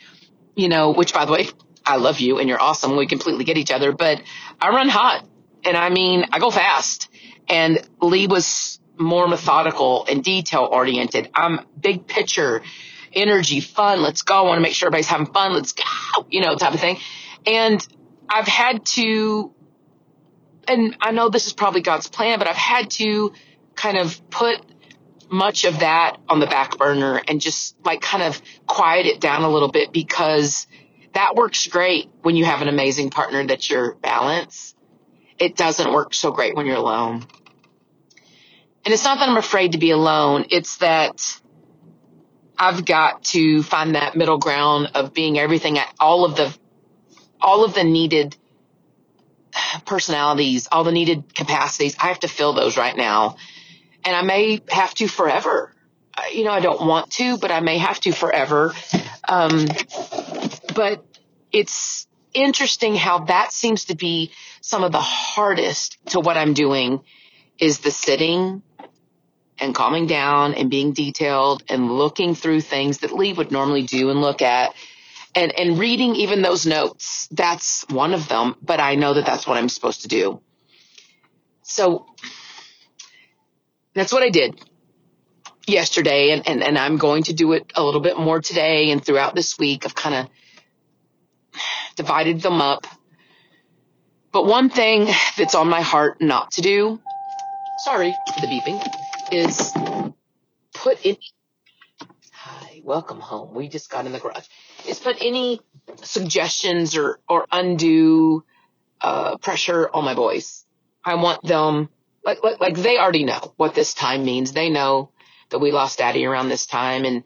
you 0.55 0.69
know, 0.69 0.91
which 0.91 1.13
by 1.13 1.25
the 1.25 1.31
way, 1.31 1.49
I 1.85 1.97
love 1.97 2.19
you 2.19 2.39
and 2.39 2.49
you're 2.49 2.61
awesome. 2.61 2.95
We 2.95 3.05
completely 3.07 3.43
get 3.43 3.57
each 3.57 3.71
other, 3.71 3.91
but 3.91 4.21
I 4.59 4.69
run 4.69 4.89
hot 4.89 5.25
and 5.63 5.77
I 5.77 5.89
mean, 5.89 6.25
I 6.31 6.39
go 6.39 6.49
fast 6.49 7.09
and 7.47 7.81
Lee 8.01 8.27
was 8.27 8.79
more 8.97 9.27
methodical 9.27 10.05
and 10.09 10.23
detail 10.23 10.67
oriented. 10.71 11.29
I'm 11.33 11.59
big 11.79 12.07
picture, 12.07 12.61
energy, 13.13 13.59
fun. 13.59 14.01
Let's 14.01 14.21
go. 14.21 14.35
I 14.35 14.41
want 14.41 14.57
to 14.57 14.61
make 14.61 14.73
sure 14.73 14.87
everybody's 14.87 15.07
having 15.07 15.27
fun. 15.27 15.53
Let's 15.53 15.73
go, 15.73 15.83
you 16.29 16.41
know, 16.41 16.55
type 16.55 16.73
of 16.73 16.79
thing. 16.79 16.97
And 17.45 17.85
I've 18.29 18.47
had 18.47 18.85
to, 18.87 19.53
and 20.67 20.97
I 21.01 21.11
know 21.11 21.29
this 21.29 21.45
is 21.45 21.53
probably 21.53 21.81
God's 21.81 22.07
plan, 22.07 22.39
but 22.39 22.47
I've 22.47 22.55
had 22.55 22.89
to 22.91 23.33
kind 23.75 23.97
of 23.97 24.29
put 24.29 24.61
much 25.29 25.65
of 25.65 25.79
that 25.79 26.17
on 26.29 26.39
the 26.39 26.45
back 26.45 26.77
burner 26.77 27.21
and 27.27 27.41
just 27.41 27.75
like 27.83 28.01
kind 28.01 28.23
of 28.23 28.41
quiet 28.67 29.05
it 29.05 29.19
down 29.19 29.43
a 29.43 29.49
little 29.49 29.71
bit 29.71 29.91
because 29.91 30.67
that 31.13 31.35
works 31.35 31.67
great 31.67 32.09
when 32.21 32.35
you 32.35 32.45
have 32.45 32.61
an 32.61 32.67
amazing 32.67 33.09
partner 33.09 33.45
that's 33.45 33.69
your 33.69 33.95
balance. 33.95 34.75
It 35.39 35.55
doesn't 35.55 35.91
work 35.91 36.13
so 36.13 36.31
great 36.31 36.55
when 36.55 36.65
you're 36.65 36.75
alone. 36.75 37.25
And 38.83 38.93
it's 38.93 39.03
not 39.03 39.19
that 39.19 39.27
I'm 39.27 39.37
afraid 39.37 39.71
to 39.71 39.77
be 39.77 39.91
alone. 39.91 40.45
It's 40.49 40.77
that 40.77 41.39
I've 42.57 42.85
got 42.85 43.23
to 43.25 43.63
find 43.63 43.95
that 43.95 44.15
middle 44.15 44.37
ground 44.37 44.91
of 44.93 45.13
being 45.13 45.39
everything 45.39 45.77
at 45.77 45.93
all 45.99 46.23
of 46.23 46.35
the, 46.35 46.55
all 47.41 47.65
of 47.65 47.73
the 47.73 47.83
needed 47.83 48.37
personalities, 49.85 50.67
all 50.71 50.83
the 50.83 50.91
needed 50.91 51.33
capacities. 51.33 51.95
I 51.99 52.07
have 52.07 52.19
to 52.19 52.27
fill 52.27 52.53
those 52.53 52.77
right 52.77 52.95
now 52.95 53.37
and 54.05 54.15
I 54.15 54.21
may 54.21 54.61
have 54.69 54.93
to 54.95 55.07
forever. 55.07 55.71
You 56.31 56.45
know, 56.45 56.51
I 56.51 56.61
don't 56.61 56.85
want 56.85 57.11
to, 57.13 57.37
but 57.37 57.51
I 57.51 57.59
may 57.59 57.77
have 57.77 57.99
to 58.01 58.11
forever. 58.11 58.73
Um, 59.27 59.65
but 60.73 61.03
it's 61.51 62.07
interesting 62.33 62.95
how 62.95 63.25
that 63.25 63.51
seems 63.51 63.85
to 63.85 63.95
be 63.95 64.31
some 64.61 64.83
of 64.83 64.91
the 64.91 65.01
hardest 65.01 65.97
to 66.07 66.19
what 66.19 66.37
I'm 66.37 66.53
doing 66.53 67.01
is 67.59 67.79
the 67.79 67.91
sitting 67.91 68.61
and 69.57 69.73
calming 69.73 70.05
down 70.05 70.53
and 70.53 70.69
being 70.69 70.91
detailed 70.91 71.63
and 71.69 71.91
looking 71.91 72.35
through 72.35 72.61
things 72.61 72.99
that 72.99 73.13
Lee 73.13 73.33
would 73.33 73.51
normally 73.51 73.83
do 73.83 74.09
and 74.09 74.21
look 74.21 74.41
at 74.41 74.75
and, 75.33 75.57
and 75.57 75.79
reading 75.79 76.15
even 76.15 76.41
those 76.41 76.65
notes. 76.65 77.27
That's 77.31 77.85
one 77.89 78.13
of 78.13 78.27
them, 78.27 78.55
but 78.61 78.79
I 78.79 78.95
know 78.95 79.13
that 79.13 79.25
that's 79.25 79.47
what 79.47 79.57
I'm 79.57 79.69
supposed 79.69 80.01
to 80.01 80.07
do. 80.07 80.41
So 81.63 82.05
that's 83.95 84.11
what 84.11 84.21
I 84.21 84.29
did 84.29 84.59
yesterday. 85.65 86.31
And, 86.31 86.47
and, 86.47 86.61
and 86.61 86.77
I'm 86.77 86.97
going 86.97 87.23
to 87.23 87.33
do 87.33 87.53
it 87.53 87.71
a 87.75 87.83
little 87.83 88.01
bit 88.01 88.17
more 88.19 88.41
today 88.41 88.91
and 88.91 89.03
throughout 89.03 89.33
this 89.33 89.57
week. 89.57 89.85
I've 89.85 89.95
kind 89.95 90.15
of 90.15 91.59
divided 91.95 92.41
them 92.41 92.61
up. 92.61 92.85
But 94.31 94.45
one 94.45 94.69
thing 94.69 95.07
that's 95.37 95.55
on 95.55 95.69
my 95.69 95.81
heart 95.81 96.21
not 96.21 96.51
to 96.51 96.61
do, 96.61 96.99
sorry 97.79 98.13
for 98.33 98.41
the 98.41 98.47
beeping, 98.47 98.85
is 99.31 99.71
put 100.73 101.05
in. 101.05 101.15
Hi, 102.33 102.81
welcome 102.83 103.21
home. 103.21 103.55
We 103.55 103.69
just 103.69 103.89
got 103.89 104.05
in 104.05 104.11
the 104.11 104.19
garage. 104.19 104.45
Is 104.85 104.99
put 104.99 105.21
any 105.21 105.61
suggestions 106.03 106.97
or, 106.97 107.21
or 107.29 107.45
undue 107.49 108.43
uh, 108.99 109.37
pressure 109.37 109.89
on 109.93 110.03
my 110.03 110.15
boys. 110.15 110.65
I 111.03 111.15
want 111.15 111.41
them 111.43 111.87
like, 112.25 112.43
like, 112.43 112.59
like 112.59 112.75
they 112.75 112.97
already 112.97 113.23
know 113.23 113.53
what 113.55 113.75
this 113.75 113.93
time 113.93 114.25
means. 114.25 114.51
They 114.51 114.69
know 114.69 115.11
that 115.49 115.59
we 115.59 115.71
lost 115.71 115.99
daddy 115.99 116.25
around 116.25 116.49
this 116.49 116.65
time 116.65 117.05
and 117.05 117.23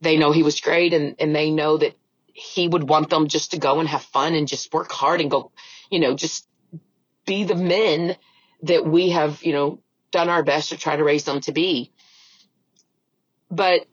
they 0.00 0.18
know 0.18 0.30
he 0.30 0.42
was 0.42 0.60
great 0.60 0.92
and, 0.92 1.16
and 1.18 1.34
they 1.34 1.50
know 1.50 1.78
that 1.78 1.96
he 2.26 2.68
would 2.68 2.88
want 2.88 3.10
them 3.10 3.28
just 3.28 3.52
to 3.52 3.58
go 3.58 3.80
and 3.80 3.88
have 3.88 4.02
fun 4.02 4.34
and 4.34 4.46
just 4.46 4.72
work 4.72 4.92
hard 4.92 5.20
and 5.20 5.30
go, 5.30 5.52
you 5.90 6.00
know, 6.00 6.14
just 6.14 6.46
be 7.26 7.44
the 7.44 7.54
men 7.54 8.16
that 8.62 8.86
we 8.86 9.10
have, 9.10 9.42
you 9.42 9.52
know, 9.52 9.80
done 10.10 10.28
our 10.28 10.42
best 10.42 10.68
to 10.70 10.76
try 10.76 10.96
to 10.96 11.04
raise 11.04 11.24
them 11.24 11.40
to 11.40 11.52
be. 11.52 11.92
But 13.50 13.86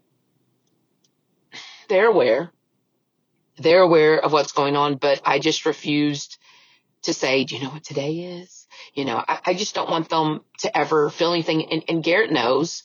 they're 1.87 2.07
aware. 2.07 2.51
They're 3.57 3.81
aware 3.81 4.19
of 4.19 4.31
what's 4.31 4.51
going 4.53 4.75
on, 4.75 4.95
but 4.95 5.21
I 5.25 5.39
just 5.39 5.65
refused 5.65 6.37
to 7.03 7.13
say, 7.13 7.43
do 7.43 7.55
you 7.55 7.63
know 7.63 7.69
what 7.69 7.83
today 7.83 8.41
is? 8.41 8.58
You 8.93 9.05
know, 9.05 9.23
I, 9.27 9.39
I 9.47 9.53
just 9.53 9.75
don't 9.75 9.89
want 9.89 10.09
them 10.09 10.41
to 10.59 10.77
ever 10.77 11.09
feel 11.09 11.33
anything. 11.33 11.71
And, 11.71 11.83
and 11.87 12.03
Garrett 12.03 12.31
knows, 12.31 12.83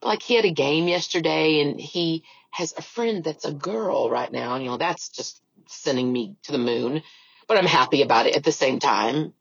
but 0.00 0.08
like 0.08 0.22
he 0.22 0.34
had 0.34 0.44
a 0.44 0.52
game 0.52 0.88
yesterday 0.88 1.60
and 1.60 1.80
he 1.80 2.24
has 2.50 2.74
a 2.76 2.82
friend 2.82 3.22
that's 3.24 3.44
a 3.44 3.52
girl 3.52 4.10
right 4.10 4.30
now. 4.30 4.54
And, 4.54 4.64
you 4.64 4.70
know, 4.70 4.76
that's 4.78 5.10
just 5.10 5.42
sending 5.68 6.12
me 6.12 6.36
to 6.44 6.52
the 6.52 6.58
moon, 6.58 7.02
but 7.48 7.58
I'm 7.58 7.66
happy 7.66 8.02
about 8.02 8.26
it 8.26 8.36
at 8.36 8.44
the 8.44 8.52
same 8.52 8.78
time. 8.78 9.32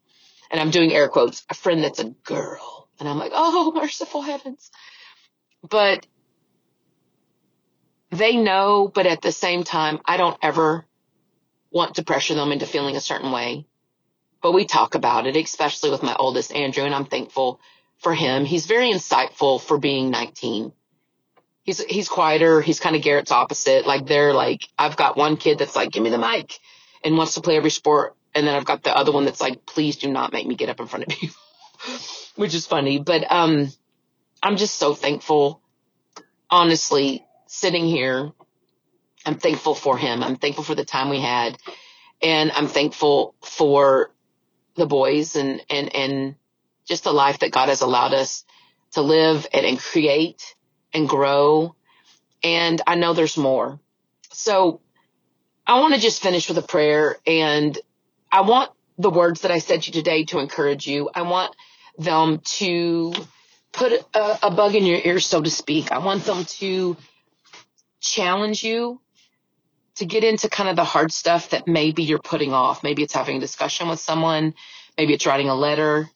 and 0.52 0.62
I'm 0.62 0.72
doing 0.72 0.94
air 0.94 1.08
quotes, 1.10 1.44
a 1.50 1.54
friend 1.54 1.84
that's 1.84 2.00
a 2.00 2.10
girl. 2.24 2.88
And 3.00 3.10
I'm 3.10 3.18
like, 3.18 3.32
oh, 3.34 3.72
merciful 3.76 4.22
heavens. 4.22 4.72
But 5.68 6.06
they 8.12 8.38
know, 8.38 8.90
but 8.94 9.08
at 9.08 9.22
the 9.22 9.32
same 9.32 9.64
time, 9.64 10.00
I 10.06 10.18
don't 10.18 10.38
ever 10.42 10.86
want 11.72 11.96
to 11.96 12.04
pressure 12.04 12.36
them 12.36 12.52
into 12.52 12.66
feeling 12.66 12.96
a 12.96 13.02
certain 13.02 13.32
way. 13.32 13.68
But 14.46 14.52
we 14.52 14.66
talk 14.66 14.94
about 14.94 15.26
it, 15.26 15.36
especially 15.36 15.90
with 15.90 16.04
my 16.04 16.16
oldest 16.16 16.54
Andrew, 16.54 16.84
and 16.84 16.94
I'm 16.94 17.06
thankful 17.06 17.60
for 17.98 18.14
him. 18.14 18.46
He's 18.46 18.68
very 18.68 18.94
insightful 18.94 19.60
for 19.60 19.80
being 19.80 20.12
19. 20.12 20.72
He's 21.64 21.84
he's 21.84 22.08
quieter. 22.08 22.62
He's 22.62 22.80
kind 22.80 22.96
of 22.96 23.02
Garrett's 23.02 23.32
opposite. 23.32 23.88
Like 23.88 24.06
they're 24.06 24.36
like 24.36 24.62
I've 24.78 24.98
got 24.98 25.18
one 25.18 25.38
kid 25.38 25.58
that's 25.58 25.76
like, 25.76 25.92
give 25.92 26.04
me 26.04 26.12
the 26.12 26.20
mic 26.20 26.60
and 27.04 27.18
wants 27.18 27.34
to 27.34 27.42
play 27.42 27.58
every 27.58 27.72
sport, 27.72 28.16
and 28.36 28.46
then 28.46 28.54
I've 28.54 28.66
got 28.66 28.84
the 28.84 28.96
other 28.96 29.12
one 29.12 29.26
that's 29.26 29.42
like, 29.42 29.66
please 29.66 29.96
do 29.96 30.12
not 30.12 30.32
make 30.32 30.46
me 30.46 30.54
get 30.54 30.70
up 30.70 30.80
in 30.80 30.86
front 30.86 31.06
of 31.06 31.10
people, 31.18 31.36
which 32.36 32.54
is 32.54 32.68
funny. 32.68 33.00
But 33.00 33.26
um, 33.32 33.72
I'm 34.44 34.58
just 34.58 34.76
so 34.76 34.94
thankful, 34.94 35.60
honestly, 36.52 37.26
sitting 37.48 37.88
here. 37.88 38.32
I'm 39.26 39.40
thankful 39.40 39.74
for 39.74 39.98
him. 39.98 40.22
I'm 40.22 40.36
thankful 40.36 40.64
for 40.64 40.76
the 40.76 40.86
time 40.86 41.10
we 41.10 41.20
had, 41.20 41.58
and 42.22 42.52
I'm 42.52 42.68
thankful 42.68 43.34
for 43.42 44.12
the 44.76 44.86
boys 44.86 45.36
and 45.36 45.62
and 45.70 45.96
and 45.96 46.36
just 46.86 47.04
the 47.04 47.14
life 47.14 47.40
that 47.40 47.52
God 47.52 47.70
has 47.70 47.82
allowed 47.82 48.14
us 48.14 48.46
to 48.92 49.02
live 49.02 49.48
and, 49.54 49.66
and 49.66 49.80
create 49.80 50.56
and 50.94 51.10
grow. 51.10 51.76
And 52.44 52.82
I 52.86 52.96
know 52.96 53.14
there's 53.14 53.38
more. 53.38 53.80
So 54.32 54.82
I 55.66 55.80
want 55.80 55.96
to 55.96 56.00
just 56.00 56.22
finish 56.22 56.48
with 56.48 56.58
a 56.58 56.62
prayer 56.62 57.18
and 57.26 57.78
I 58.32 58.42
want 58.42 58.72
the 58.98 59.10
words 59.10 59.42
that 59.42 59.52
I 59.52 59.60
said 59.60 59.84
to 59.84 59.88
you 59.88 59.94
today 59.94 60.26
to 60.26 60.40
encourage 60.40 60.88
you. 60.88 61.10
I 61.14 61.24
want 61.24 61.56
them 61.98 62.40
to 62.58 63.14
put 63.72 63.94
a, 64.14 64.48
a 64.48 64.52
bug 64.52 64.76
in 64.76 64.86
your 64.86 65.00
ear, 65.04 65.20
so 65.20 65.42
to 65.42 65.50
speak. 65.50 65.92
I 65.92 66.00
want 66.00 66.26
them 66.26 66.46
to 66.46 66.98
challenge 68.00 68.64
you 68.64 69.02
to 69.96 70.06
get 70.06 70.24
into 70.24 70.50
kind 70.50 70.70
of 70.70 70.76
the 70.76 70.84
hard 70.84 71.12
stuff 71.12 71.50
that 71.52 71.68
maybe 71.68 72.04
you're 72.04 72.20
putting 72.20 72.54
off. 72.54 72.84
Maybe 72.84 73.04
it's 73.04 73.14
having 73.14 73.38
a 73.38 73.42
discussion 73.42 73.88
with 73.88 74.00
someone. 74.00 74.54
Maybe 74.98 75.14
it's 75.14 75.26
writing 75.26 75.50
a 75.50 75.56
letter. 75.56 76.10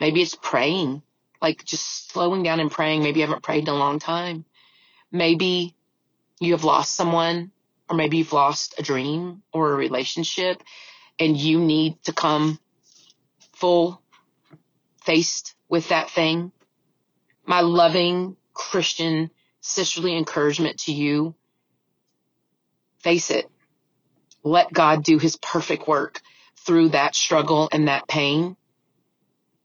Maybe 0.00 0.20
it's 0.20 0.34
praying, 0.34 1.02
like 1.40 1.64
just 1.64 2.10
slowing 2.10 2.42
down 2.42 2.58
and 2.58 2.70
praying. 2.70 3.02
Maybe 3.02 3.20
you 3.20 3.26
haven't 3.26 3.44
prayed 3.44 3.68
in 3.68 3.74
a 3.74 3.78
long 3.78 4.00
time. 4.00 4.44
Maybe 5.12 5.76
you 6.40 6.52
have 6.52 6.64
lost 6.64 6.96
someone, 6.96 7.52
or 7.88 7.96
maybe 7.96 8.18
you've 8.18 8.32
lost 8.32 8.74
a 8.78 8.82
dream 8.82 9.42
or 9.52 9.72
a 9.72 9.76
relationship, 9.76 10.60
and 11.20 11.36
you 11.36 11.60
need 11.60 12.02
to 12.04 12.12
come 12.12 12.58
full 13.52 14.02
faced 15.04 15.54
with 15.68 15.90
that 15.90 16.10
thing. 16.10 16.50
My 17.46 17.60
loving 17.60 18.36
Christian 18.54 19.30
sisterly 19.60 20.16
encouragement 20.16 20.80
to 20.80 20.92
you 20.92 21.36
face 23.02 23.30
it. 23.30 23.50
Let 24.42 24.72
God 24.72 25.04
do 25.04 25.18
his 25.18 25.36
perfect 25.36 25.86
work 25.86 26.20
through 26.56 26.90
that 26.90 27.14
struggle 27.14 27.68
and 27.72 27.88
that 27.88 28.08
pain 28.08 28.56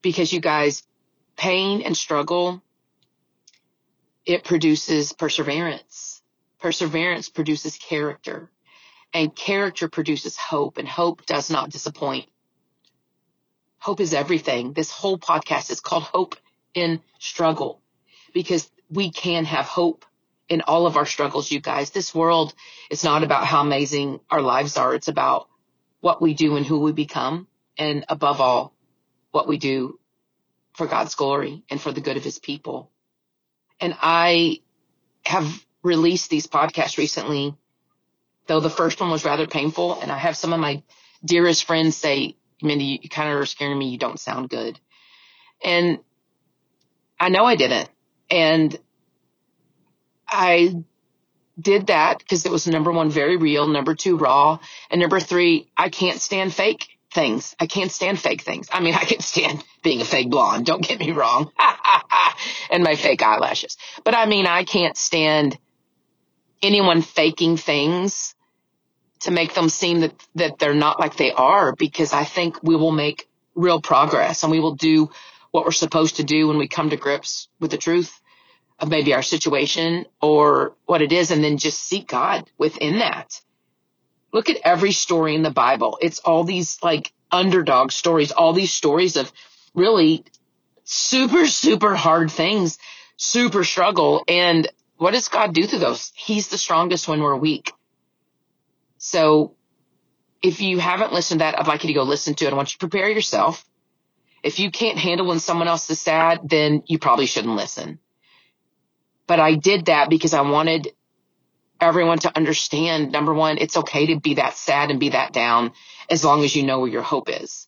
because 0.02 0.32
you 0.32 0.40
guys, 0.40 0.84
pain 1.36 1.82
and 1.82 1.96
struggle, 1.96 2.62
it 4.26 4.44
produces 4.44 5.14
perseverance. 5.14 6.22
Perseverance 6.60 7.30
produces 7.30 7.78
character 7.78 8.52
and 9.14 9.36
character 9.36 9.88
produces 9.88 10.38
hope 10.38 10.78
and 10.78 10.88
hope 10.88 11.26
does 11.26 11.50
not 11.50 11.70
disappoint. 11.70 12.28
Hope 13.80 14.00
is 14.00 14.14
everything. 14.14 14.74
This 14.74 14.92
whole 14.92 15.18
podcast 15.18 15.72
is 15.72 15.80
called 15.80 16.04
Hope 16.04 16.36
in 16.74 17.00
Struggle 17.20 17.82
because 18.34 18.70
we 18.90 19.12
can 19.12 19.46
have 19.46 19.66
hope 19.66 20.06
in 20.50 20.62
all 20.62 20.88
of 20.88 20.98
our 20.98 21.06
struggles, 21.06 21.52
you 21.52 21.60
guys. 21.60 21.92
This 21.92 22.16
world 22.16 22.54
is 22.90 23.04
not 23.04 23.24
about 23.24 23.46
how 23.46 23.62
amazing 23.62 24.20
our 24.30 24.42
lives 24.42 24.78
are. 24.78 24.94
It's 24.96 25.08
about 25.08 25.48
what 26.00 26.22
we 26.22 26.34
do 26.34 26.56
and 26.56 26.66
who 26.66 26.80
we 26.80 26.92
become. 26.92 27.48
And 27.78 28.06
above 28.10 28.42
all, 28.42 28.74
what 29.32 29.48
we 29.48 29.58
do 29.58 30.00
for 30.74 30.88
God's 30.88 31.16
glory 31.16 31.64
and 31.70 31.80
for 31.80 31.92
the 31.92 32.02
good 32.02 32.18
of 32.18 32.24
his 32.24 32.40
people. 32.40 32.92
And 33.80 33.96
I 34.02 34.62
have 35.26 35.48
released 35.84 36.30
these 36.30 36.48
podcasts 36.48 36.98
recently, 36.98 37.56
though 38.48 38.60
the 38.60 38.70
first 38.70 39.00
one 39.00 39.12
was 39.12 39.26
rather 39.26 39.48
painful. 39.48 40.02
And 40.02 40.12
I 40.12 40.18
have 40.18 40.38
some 40.38 40.54
of 40.54 40.60
my 40.60 40.82
dearest 41.24 41.66
friends 41.66 41.96
say, 41.96 42.36
Mindy, 42.62 43.00
you 43.04 43.10
kind 43.10 43.32
of 43.32 43.40
are 43.40 43.46
scaring 43.46 43.78
me. 43.78 43.90
You 43.90 43.98
don't 43.98 44.20
sound 44.20 44.50
good. 44.50 44.80
And 45.64 46.00
I 47.20 47.30
know 47.30 47.46
I 47.46 47.56
didn't. 47.56 47.90
And 48.30 48.78
I 50.28 50.84
did 51.60 51.88
that 51.88 52.20
because 52.20 52.46
it 52.46 52.52
was 52.52 52.68
number 52.68 52.92
one, 52.92 53.10
very 53.10 53.38
real. 53.38 53.68
Number 53.68 53.96
two, 53.96 54.18
raw. 54.18 54.60
And 54.90 55.02
number 55.02 55.20
three, 55.20 55.70
I 55.76 55.90
can't 55.90 56.20
stand 56.20 56.54
fake 56.54 56.98
things. 57.12 57.56
I 57.60 57.68
can't 57.68 57.92
stand 57.92 58.20
fake 58.20 58.42
things. 58.42 58.68
I 58.72 58.80
mean, 58.80 58.94
I 58.94 59.06
can 59.06 59.22
stand 59.22 59.64
being 59.84 60.02
a 60.02 60.06
fake 60.06 60.30
blonde. 60.30 60.66
Don't 60.66 60.84
get 60.84 61.00
me 61.00 61.12
wrong. 61.12 61.52
and 62.70 62.84
my 62.84 62.96
fake 62.96 63.24
eyelashes. 63.24 63.78
But 64.04 64.16
I 64.16 64.26
mean, 64.26 64.46
I 64.46 64.64
can't 64.64 64.98
stand 64.98 65.58
anyone 66.62 67.02
faking 67.02 67.58
things 67.58 68.36
to 69.22 69.32
make 69.32 69.54
them 69.54 69.70
seem 69.70 70.02
that, 70.02 70.14
that 70.36 70.60
they're 70.60 70.76
not 70.76 71.00
like 71.00 71.18
they 71.18 71.32
are 71.32 71.76
because 71.76 72.14
I 72.14 72.24
think 72.24 72.62
we 72.62 72.76
will 72.76 72.92
make 72.92 73.28
real 73.56 73.82
progress 73.82 74.44
and 74.44 74.52
we 74.52 74.60
will 74.60 74.76
do 74.76 75.10
what 75.52 75.66
we're 75.66 75.72
supposed 75.72 76.18
to 76.18 76.24
do 76.24 76.48
when 76.48 76.58
we 76.58 76.68
come 76.68 76.92
to 76.92 76.98
grips 76.98 77.48
with 77.60 77.72
the 77.72 77.78
truth 77.78 78.20
maybe 78.86 79.14
our 79.14 79.24
situation 79.24 80.06
or 80.22 80.76
what 80.86 81.02
it 81.02 81.12
is 81.12 81.32
and 81.32 81.44
then 81.44 81.58
just 81.58 81.82
seek 81.82 82.08
God 82.08 82.50
within 82.58 83.00
that 83.00 83.42
look 84.34 84.50
at 84.50 84.58
every 84.64 84.92
story 84.92 85.36
in 85.36 85.42
the 85.42 85.52
Bible. 85.52 85.98
It's 86.02 86.20
all 86.20 86.44
these 86.44 86.78
like 86.84 87.12
underdog 87.32 87.92
stories, 87.92 88.32
all 88.32 88.54
these 88.54 88.74
stories 88.74 89.18
of 89.18 89.32
really 89.74 90.26
super, 90.84 91.48
super 91.48 91.96
hard 91.96 92.32
things, 92.32 92.78
super 93.16 93.64
struggle. 93.64 94.24
And 94.28 94.70
what 94.98 95.12
does 95.12 95.28
God 95.28 95.54
do 95.54 95.66
through 95.66 95.80
those? 95.80 96.12
He's 96.16 96.50
the 96.50 96.58
strongest 96.58 97.08
when 97.08 97.22
we're 97.22 97.36
weak. 97.36 97.72
So 98.98 99.56
if 100.42 100.62
you 100.62 100.80
haven't 100.80 101.14
listened 101.14 101.40
to 101.40 101.46
that, 101.46 101.60
I'd 101.60 101.68
like 101.68 101.84
you 101.84 101.88
to 101.88 101.94
go 101.94 102.04
listen 102.04 102.36
to 102.36 102.46
it. 102.46 102.54
I 102.54 102.56
want 102.56 102.70
you 102.74 102.78
to 102.78 102.88
prepare 102.88 103.10
yourself. 103.10 103.66
If 104.44 104.60
you 104.60 104.72
can't 104.72 104.98
handle 104.98 105.28
when 105.28 105.40
someone 105.40 105.68
else 105.68 105.90
is 105.90 106.00
sad, 106.00 106.42
then 106.48 106.84
you 106.86 107.00
probably 107.00 107.26
shouldn't 107.26 107.56
listen. 107.56 108.00
But 109.28 109.40
I 109.40 109.56
did 109.56 109.86
that 109.86 110.10
because 110.10 110.34
I 110.34 110.42
wanted 110.42 110.94
everyone 111.80 112.20
to 112.20 112.36
understand 112.36 113.12
number 113.12 113.34
one, 113.34 113.58
it's 113.58 113.78
okay 113.78 114.08
to 114.08 114.20
be 114.20 114.36
that 114.36 114.56
sad 114.56 114.90
and 114.90 115.00
be 115.00 115.10
that 115.10 115.34
down 115.34 115.74
as 116.10 116.24
long 116.24 116.44
as 116.44 116.56
you 116.56 116.64
know 116.64 116.80
where 116.80 116.90
your 116.90 117.02
hope 117.02 117.30
is. 117.30 117.68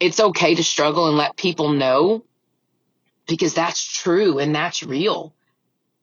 It's 0.00 0.18
okay 0.18 0.54
to 0.54 0.64
struggle 0.64 1.08
and 1.08 1.16
let 1.16 1.36
people 1.36 1.72
know 1.72 2.24
because 3.28 3.54
that's 3.54 3.84
true 3.84 4.38
and 4.38 4.54
that's 4.54 4.82
real. 4.82 5.34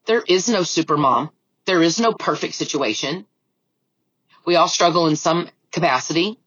There 0.06 0.24
is 0.26 0.48
no 0.48 0.64
super 0.64 0.96
mom. 0.96 1.32
There 1.66 1.82
is 1.82 2.00
no 2.00 2.14
perfect 2.14 2.54
situation. 2.54 3.26
We 4.46 4.56
all 4.56 4.70
struggle 4.70 5.08
in 5.08 5.16
some 5.18 5.50
capacity 5.72 6.40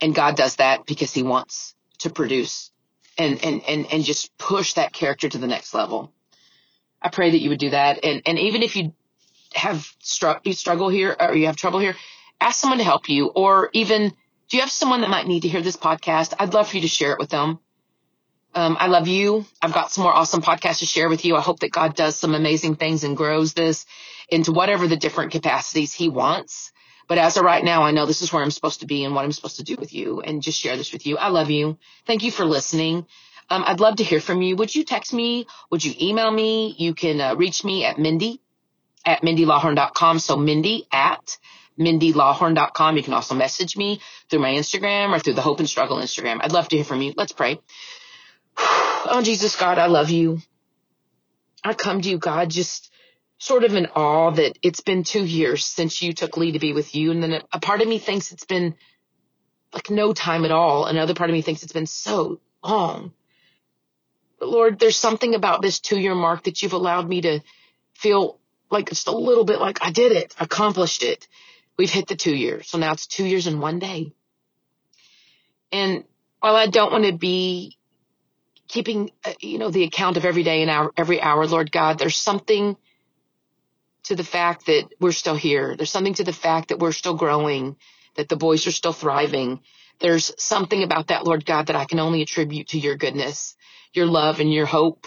and 0.00 0.14
God 0.14 0.36
does 0.36 0.56
that 0.56 0.86
because 0.86 1.12
he 1.12 1.22
wants 1.22 1.74
to 2.00 2.10
produce 2.10 2.70
and, 3.18 3.42
and, 3.42 3.62
and, 3.66 3.86
and 3.90 4.04
just 4.04 4.36
push 4.36 4.74
that 4.74 4.92
character 4.92 5.28
to 5.28 5.38
the 5.38 5.46
next 5.46 5.74
level. 5.74 6.12
I 7.06 7.08
pray 7.08 7.30
that 7.30 7.40
you 7.40 7.50
would 7.50 7.60
do 7.60 7.70
that. 7.70 8.04
And, 8.04 8.22
and 8.26 8.36
even 8.36 8.64
if 8.64 8.74
you 8.74 8.92
have 9.54 9.88
you 10.44 10.52
struggle 10.52 10.88
here 10.88 11.14
or 11.18 11.36
you 11.36 11.46
have 11.46 11.54
trouble 11.54 11.78
here, 11.78 11.94
ask 12.40 12.60
someone 12.60 12.78
to 12.78 12.84
help 12.84 13.08
you. 13.08 13.28
Or 13.28 13.70
even, 13.74 14.12
do 14.48 14.56
you 14.56 14.60
have 14.60 14.72
someone 14.72 15.02
that 15.02 15.10
might 15.10 15.28
need 15.28 15.42
to 15.42 15.48
hear 15.48 15.62
this 15.62 15.76
podcast? 15.76 16.34
I'd 16.36 16.52
love 16.52 16.68
for 16.68 16.76
you 16.76 16.82
to 16.82 16.88
share 16.88 17.12
it 17.12 17.20
with 17.20 17.30
them. 17.30 17.60
Um, 18.56 18.76
I 18.80 18.88
love 18.88 19.06
you. 19.06 19.46
I've 19.62 19.72
got 19.72 19.92
some 19.92 20.02
more 20.02 20.12
awesome 20.12 20.42
podcasts 20.42 20.80
to 20.80 20.86
share 20.86 21.08
with 21.08 21.24
you. 21.24 21.36
I 21.36 21.40
hope 21.40 21.60
that 21.60 21.70
God 21.70 21.94
does 21.94 22.16
some 22.16 22.34
amazing 22.34 22.74
things 22.74 23.04
and 23.04 23.16
grows 23.16 23.52
this 23.54 23.86
into 24.28 24.50
whatever 24.50 24.88
the 24.88 24.96
different 24.96 25.30
capacities 25.30 25.92
He 25.92 26.08
wants. 26.08 26.72
But 27.06 27.18
as 27.18 27.36
of 27.36 27.44
right 27.44 27.62
now, 27.62 27.84
I 27.84 27.92
know 27.92 28.06
this 28.06 28.22
is 28.22 28.32
where 28.32 28.42
I'm 28.42 28.50
supposed 28.50 28.80
to 28.80 28.86
be 28.86 29.04
and 29.04 29.14
what 29.14 29.24
I'm 29.24 29.30
supposed 29.30 29.58
to 29.58 29.62
do 29.62 29.76
with 29.78 29.94
you 29.94 30.22
and 30.22 30.42
just 30.42 30.58
share 30.58 30.76
this 30.76 30.92
with 30.92 31.06
you. 31.06 31.18
I 31.18 31.28
love 31.28 31.50
you. 31.50 31.78
Thank 32.04 32.24
you 32.24 32.32
for 32.32 32.44
listening. 32.44 33.06
Um, 33.48 33.64
I'd 33.66 33.80
love 33.80 33.96
to 33.96 34.04
hear 34.04 34.20
from 34.20 34.42
you. 34.42 34.56
Would 34.56 34.74
you 34.74 34.84
text 34.84 35.12
me? 35.12 35.46
Would 35.70 35.84
you 35.84 35.94
email 36.00 36.30
me? 36.30 36.74
You 36.78 36.94
can 36.94 37.20
uh, 37.20 37.36
reach 37.36 37.64
me 37.64 37.84
at 37.84 37.98
Mindy 37.98 38.40
at 39.04 39.22
mindylawhorn.com. 39.22 40.18
So 40.18 40.36
Mindy 40.36 40.86
at 40.92 41.38
mindylawhorn.com. 41.78 42.96
You 42.96 43.02
can 43.02 43.14
also 43.14 43.34
message 43.34 43.76
me 43.76 44.00
through 44.28 44.40
my 44.40 44.50
Instagram 44.50 45.14
or 45.14 45.20
through 45.20 45.34
the 45.34 45.42
Hope 45.42 45.60
and 45.60 45.68
Struggle 45.68 45.98
Instagram. 45.98 46.40
I'd 46.42 46.52
love 46.52 46.68
to 46.68 46.76
hear 46.76 46.84
from 46.84 47.02
you. 47.02 47.14
Let's 47.16 47.32
pray. 47.32 47.60
Oh, 49.08 49.22
Jesus, 49.22 49.54
God, 49.54 49.78
I 49.78 49.86
love 49.86 50.10
you. 50.10 50.40
I 51.62 51.74
come 51.74 52.00
to 52.00 52.08
you, 52.08 52.18
God, 52.18 52.50
just 52.50 52.92
sort 53.38 53.62
of 53.62 53.72
in 53.74 53.86
awe 53.86 54.32
that 54.32 54.58
it's 54.62 54.80
been 54.80 55.04
two 55.04 55.24
years 55.24 55.64
since 55.64 56.02
you 56.02 56.12
took 56.12 56.36
Lee 56.36 56.52
to 56.52 56.58
be 56.58 56.72
with 56.72 56.92
you. 56.96 57.12
And 57.12 57.22
then 57.22 57.40
a 57.52 57.60
part 57.60 57.82
of 57.82 57.86
me 57.86 58.00
thinks 58.00 58.32
it's 58.32 58.46
been 58.46 58.74
like 59.72 59.90
no 59.90 60.12
time 60.12 60.44
at 60.44 60.50
all. 60.50 60.86
Another 60.86 61.14
part 61.14 61.30
of 61.30 61.34
me 61.34 61.42
thinks 61.42 61.62
it's 61.62 61.72
been 61.72 61.86
so 61.86 62.40
long. 62.64 63.12
Lord, 64.40 64.78
there's 64.78 64.96
something 64.96 65.34
about 65.34 65.62
this 65.62 65.80
two 65.80 65.98
year 65.98 66.14
mark 66.14 66.44
that 66.44 66.62
you've 66.62 66.72
allowed 66.72 67.08
me 67.08 67.22
to 67.22 67.40
feel 67.94 68.38
like 68.70 68.88
just 68.88 69.08
a 69.08 69.16
little 69.16 69.44
bit 69.44 69.60
like 69.60 69.78
I 69.82 69.90
did 69.90 70.12
it, 70.12 70.34
accomplished 70.38 71.02
it. 71.02 71.26
We've 71.78 71.90
hit 71.90 72.08
the 72.08 72.16
two 72.16 72.34
years. 72.34 72.68
So 72.68 72.78
now 72.78 72.92
it's 72.92 73.06
two 73.06 73.24
years 73.24 73.46
in 73.46 73.60
one 73.60 73.78
day. 73.78 74.12
And 75.72 76.04
while 76.40 76.56
I 76.56 76.66
don't 76.66 76.92
want 76.92 77.04
to 77.04 77.12
be 77.12 77.76
keeping, 78.68 79.10
uh, 79.24 79.32
you 79.40 79.58
know, 79.58 79.70
the 79.70 79.84
account 79.84 80.16
of 80.16 80.24
every 80.24 80.42
day 80.42 80.62
and 80.62 80.70
hour, 80.70 80.92
every 80.96 81.20
hour, 81.20 81.46
Lord 81.46 81.70
God, 81.70 81.98
there's 81.98 82.16
something 82.16 82.76
to 84.04 84.16
the 84.16 84.24
fact 84.24 84.66
that 84.66 84.88
we're 85.00 85.12
still 85.12 85.36
here. 85.36 85.76
There's 85.76 85.90
something 85.90 86.14
to 86.14 86.24
the 86.24 86.32
fact 86.32 86.68
that 86.68 86.78
we're 86.78 86.92
still 86.92 87.14
growing, 87.14 87.76
that 88.16 88.28
the 88.28 88.36
boys 88.36 88.66
are 88.66 88.72
still 88.72 88.92
thriving. 88.92 89.60
There's 89.98 90.32
something 90.38 90.82
about 90.82 91.08
that, 91.08 91.24
Lord 91.24 91.46
God, 91.46 91.66
that 91.66 91.76
I 91.76 91.84
can 91.84 92.00
only 92.00 92.22
attribute 92.22 92.68
to 92.68 92.78
your 92.78 92.96
goodness, 92.96 93.56
your 93.92 94.06
love 94.06 94.40
and 94.40 94.52
your 94.52 94.66
hope. 94.66 95.06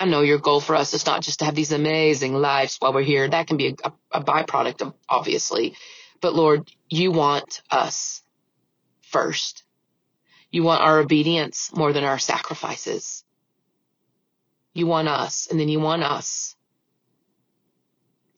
I 0.00 0.06
know 0.06 0.22
your 0.22 0.38
goal 0.38 0.60
for 0.60 0.76
us 0.76 0.94
is 0.94 1.06
not 1.06 1.22
just 1.22 1.40
to 1.40 1.44
have 1.46 1.54
these 1.54 1.72
amazing 1.72 2.34
lives 2.34 2.76
while 2.78 2.92
we're 2.92 3.02
here. 3.02 3.28
That 3.28 3.46
can 3.46 3.56
be 3.56 3.76
a, 3.82 3.92
a 4.12 4.22
byproduct 4.22 4.82
of 4.82 4.94
obviously, 5.08 5.74
but 6.20 6.34
Lord, 6.34 6.70
you 6.88 7.12
want 7.12 7.62
us 7.70 8.22
first. 9.02 9.64
You 10.50 10.62
want 10.62 10.82
our 10.82 11.00
obedience 11.00 11.70
more 11.74 11.92
than 11.92 12.04
our 12.04 12.18
sacrifices. 12.18 13.24
You 14.72 14.86
want 14.86 15.08
us, 15.08 15.48
and 15.50 15.58
then 15.58 15.68
you 15.68 15.80
want 15.80 16.02
us 16.02 16.54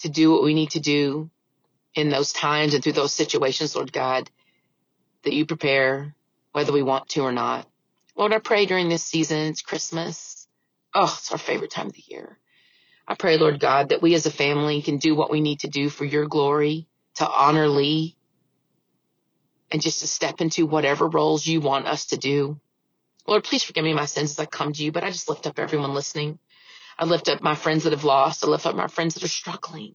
to 0.00 0.08
do 0.08 0.30
what 0.30 0.44
we 0.44 0.54
need 0.54 0.70
to 0.70 0.80
do 0.80 1.30
in 1.98 2.10
those 2.10 2.32
times 2.32 2.74
and 2.74 2.82
through 2.82 2.92
those 2.92 3.12
situations, 3.12 3.74
Lord 3.74 3.92
God, 3.92 4.30
that 5.24 5.34
you 5.34 5.46
prepare, 5.46 6.14
whether 6.52 6.72
we 6.72 6.82
want 6.82 7.08
to 7.10 7.22
or 7.22 7.32
not. 7.32 7.66
Lord, 8.14 8.32
I 8.32 8.38
pray 8.38 8.66
during 8.66 8.88
this 8.88 9.02
season, 9.02 9.38
it's 9.38 9.62
Christmas. 9.62 10.46
Oh, 10.94 11.12
it's 11.18 11.32
our 11.32 11.38
favorite 11.38 11.72
time 11.72 11.88
of 11.88 11.94
the 11.94 12.04
year. 12.06 12.38
I 13.06 13.14
pray, 13.14 13.36
Lord 13.36 13.58
God, 13.58 13.88
that 13.88 14.00
we 14.00 14.14
as 14.14 14.26
a 14.26 14.30
family 14.30 14.80
can 14.80 14.98
do 14.98 15.16
what 15.16 15.30
we 15.30 15.40
need 15.40 15.60
to 15.60 15.68
do 15.68 15.88
for 15.88 16.04
your 16.04 16.26
glory, 16.26 16.86
to 17.16 17.28
honor 17.28 17.66
Lee, 17.66 18.16
and 19.72 19.82
just 19.82 20.00
to 20.00 20.06
step 20.06 20.40
into 20.40 20.66
whatever 20.66 21.08
roles 21.08 21.46
you 21.46 21.60
want 21.60 21.88
us 21.88 22.06
to 22.06 22.16
do. 22.16 22.60
Lord, 23.26 23.42
please 23.42 23.64
forgive 23.64 23.84
me 23.84 23.92
my 23.92 24.06
sins 24.06 24.30
as 24.30 24.38
I 24.38 24.46
come 24.46 24.72
to 24.72 24.84
you, 24.84 24.92
but 24.92 25.02
I 25.02 25.10
just 25.10 25.28
lift 25.28 25.48
up 25.48 25.58
everyone 25.58 25.94
listening. 25.94 26.38
I 26.96 27.06
lift 27.06 27.28
up 27.28 27.42
my 27.42 27.56
friends 27.56 27.84
that 27.84 27.92
have 27.92 28.04
lost. 28.04 28.44
I 28.44 28.48
lift 28.48 28.66
up 28.66 28.76
my 28.76 28.86
friends 28.86 29.14
that 29.14 29.24
are 29.24 29.28
struggling. 29.28 29.94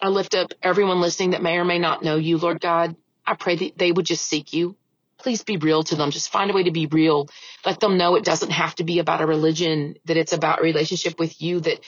I 0.00 0.08
lift 0.08 0.34
up 0.34 0.52
everyone 0.62 1.00
listening 1.00 1.30
that 1.30 1.42
may 1.42 1.56
or 1.56 1.64
may 1.64 1.78
not 1.78 2.02
know 2.02 2.16
you, 2.16 2.38
Lord 2.38 2.60
God. 2.60 2.96
I 3.26 3.34
pray 3.34 3.56
that 3.56 3.78
they 3.78 3.90
would 3.92 4.06
just 4.06 4.26
seek 4.26 4.52
you. 4.52 4.76
Please 5.18 5.42
be 5.42 5.56
real 5.56 5.82
to 5.84 5.96
them. 5.96 6.10
Just 6.10 6.30
find 6.30 6.50
a 6.50 6.54
way 6.54 6.64
to 6.64 6.70
be 6.70 6.86
real. 6.86 7.28
Let 7.64 7.80
them 7.80 7.96
know 7.96 8.16
it 8.16 8.24
doesn't 8.24 8.52
have 8.52 8.74
to 8.76 8.84
be 8.84 8.98
about 8.98 9.22
a 9.22 9.26
religion, 9.26 9.96
that 10.04 10.16
it's 10.16 10.34
about 10.34 10.60
relationship 10.60 11.18
with 11.18 11.40
you, 11.40 11.60
that 11.60 11.80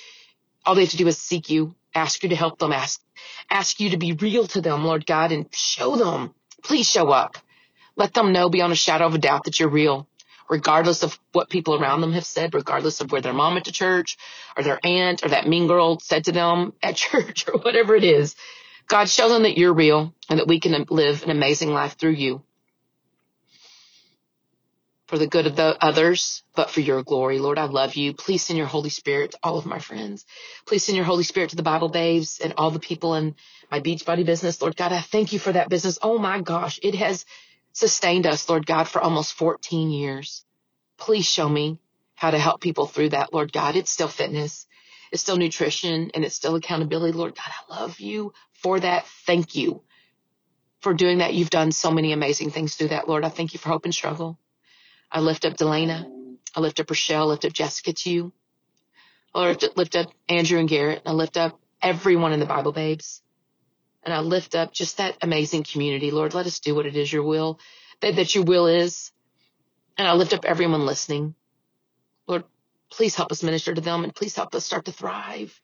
all 0.64 0.74
they 0.74 0.82
have 0.82 0.90
to 0.90 0.96
do 0.96 1.06
is 1.06 1.18
seek 1.18 1.50
you, 1.50 1.74
ask 1.94 2.22
you 2.22 2.30
to 2.30 2.36
help 2.36 2.58
them, 2.58 2.72
ask, 2.72 3.00
ask 3.50 3.78
you 3.78 3.90
to 3.90 3.98
be 3.98 4.12
real 4.14 4.46
to 4.48 4.60
them, 4.60 4.84
Lord 4.84 5.06
God, 5.06 5.30
and 5.30 5.46
show 5.54 5.96
them. 5.96 6.34
Please 6.64 6.90
show 6.90 7.10
up. 7.10 7.36
Let 7.96 8.14
them 8.14 8.32
know 8.32 8.48
beyond 8.48 8.72
a 8.72 8.76
shadow 8.76 9.06
of 9.06 9.14
a 9.14 9.18
doubt 9.18 9.44
that 9.44 9.60
you're 9.60 9.68
real 9.68 10.08
regardless 10.48 11.02
of 11.02 11.18
what 11.32 11.50
people 11.50 11.74
around 11.74 12.00
them 12.00 12.12
have 12.12 12.26
said, 12.26 12.54
regardless 12.54 13.00
of 13.00 13.12
where 13.12 13.20
their 13.20 13.32
mom 13.32 13.54
went 13.54 13.66
to 13.66 13.72
church 13.72 14.16
or 14.56 14.62
their 14.62 14.80
aunt 14.84 15.24
or 15.24 15.28
that 15.28 15.46
mean 15.48 15.66
girl 15.66 15.98
said 16.00 16.24
to 16.24 16.32
them 16.32 16.72
at 16.82 16.96
church 16.96 17.46
or 17.48 17.58
whatever 17.58 17.94
it 17.94 18.04
is. 18.04 18.36
God, 18.88 19.08
show 19.08 19.28
them 19.28 19.42
that 19.42 19.58
you're 19.58 19.74
real 19.74 20.14
and 20.30 20.38
that 20.38 20.48
we 20.48 20.60
can 20.60 20.86
live 20.88 21.22
an 21.22 21.30
amazing 21.30 21.70
life 21.70 21.98
through 21.98 22.12
you 22.12 22.42
for 25.08 25.18
the 25.18 25.26
good 25.26 25.46
of 25.46 25.56
the 25.56 25.76
others, 25.82 26.42
but 26.54 26.70
for 26.70 26.80
your 26.80 27.02
glory. 27.02 27.38
Lord, 27.38 27.58
I 27.58 27.64
love 27.64 27.94
you. 27.94 28.12
Please 28.12 28.42
send 28.42 28.58
your 28.58 28.66
Holy 28.66 28.90
Spirit 28.90 29.32
to 29.32 29.38
all 29.42 29.58
of 29.58 29.64
my 29.64 29.78
friends. 29.78 30.26
Please 30.66 30.84
send 30.84 30.96
your 30.96 31.06
Holy 31.06 31.24
Spirit 31.24 31.50
to 31.50 31.56
the 31.56 31.62
Bible 31.62 31.88
babes 31.88 32.40
and 32.44 32.52
all 32.58 32.70
the 32.70 32.78
people 32.78 33.14
in 33.14 33.34
my 33.70 33.80
beach 33.80 34.04
Beachbody 34.04 34.26
business. 34.26 34.60
Lord 34.60 34.76
God, 34.76 34.92
I 34.92 35.00
thank 35.00 35.32
you 35.32 35.38
for 35.38 35.52
that 35.52 35.70
business. 35.70 35.98
Oh 36.02 36.18
my 36.18 36.42
gosh, 36.42 36.78
it 36.82 36.94
has 36.94 37.24
sustained 37.78 38.26
us, 38.26 38.48
Lord 38.48 38.66
God, 38.66 38.88
for 38.88 39.00
almost 39.00 39.34
14 39.34 39.90
years. 39.90 40.44
Please 40.98 41.26
show 41.26 41.48
me 41.48 41.78
how 42.14 42.32
to 42.32 42.38
help 42.38 42.60
people 42.60 42.86
through 42.86 43.10
that, 43.10 43.32
Lord 43.32 43.52
God. 43.52 43.76
It's 43.76 43.90
still 43.90 44.08
fitness. 44.08 44.66
It's 45.12 45.22
still 45.22 45.36
nutrition 45.36 46.10
and 46.14 46.24
it's 46.24 46.34
still 46.34 46.56
accountability. 46.56 47.16
Lord 47.16 47.36
God, 47.36 47.52
I 47.70 47.80
love 47.80 48.00
you 48.00 48.32
for 48.52 48.80
that. 48.80 49.06
Thank 49.26 49.54
you 49.54 49.82
for 50.80 50.92
doing 50.92 51.18
that. 51.18 51.34
You've 51.34 51.50
done 51.50 51.72
so 51.72 51.90
many 51.92 52.12
amazing 52.12 52.50
things 52.50 52.74
through 52.74 52.88
that, 52.88 53.08
Lord. 53.08 53.24
I 53.24 53.28
thank 53.28 53.52
you 53.54 53.60
for 53.60 53.68
hope 53.68 53.84
and 53.84 53.94
struggle. 53.94 54.38
I 55.10 55.20
lift 55.20 55.44
up 55.44 55.56
Delana. 55.56 56.06
I 56.56 56.60
lift 56.60 56.80
up 56.80 56.90
Rochelle. 56.90 57.22
I 57.22 57.24
lift 57.26 57.44
up 57.44 57.52
Jessica 57.52 57.92
to 57.92 58.10
you. 58.10 58.32
I 59.34 59.48
lift, 59.48 59.76
lift 59.76 59.96
up 59.96 60.10
Andrew 60.28 60.58
and 60.58 60.68
Garrett. 60.68 61.02
I 61.06 61.12
lift 61.12 61.36
up 61.36 61.60
everyone 61.80 62.32
in 62.32 62.40
the 62.40 62.46
Bible 62.46 62.72
babes. 62.72 63.22
And 64.04 64.14
I 64.14 64.20
lift 64.20 64.54
up 64.54 64.72
just 64.72 64.98
that 64.98 65.16
amazing 65.22 65.64
community. 65.64 66.10
Lord, 66.10 66.34
let 66.34 66.46
us 66.46 66.60
do 66.60 66.74
what 66.74 66.86
it 66.86 66.96
is 66.96 67.12
your 67.12 67.24
will, 67.24 67.58
that, 68.00 68.16
that 68.16 68.34
your 68.34 68.44
will 68.44 68.66
is. 68.66 69.12
And 69.96 70.06
I 70.06 70.12
lift 70.12 70.32
up 70.32 70.44
everyone 70.44 70.86
listening. 70.86 71.34
Lord, 72.26 72.44
please 72.90 73.14
help 73.14 73.32
us 73.32 73.42
minister 73.42 73.74
to 73.74 73.80
them 73.80 74.04
and 74.04 74.14
please 74.14 74.36
help 74.36 74.54
us 74.54 74.64
start 74.64 74.84
to 74.86 74.92
thrive 74.92 75.60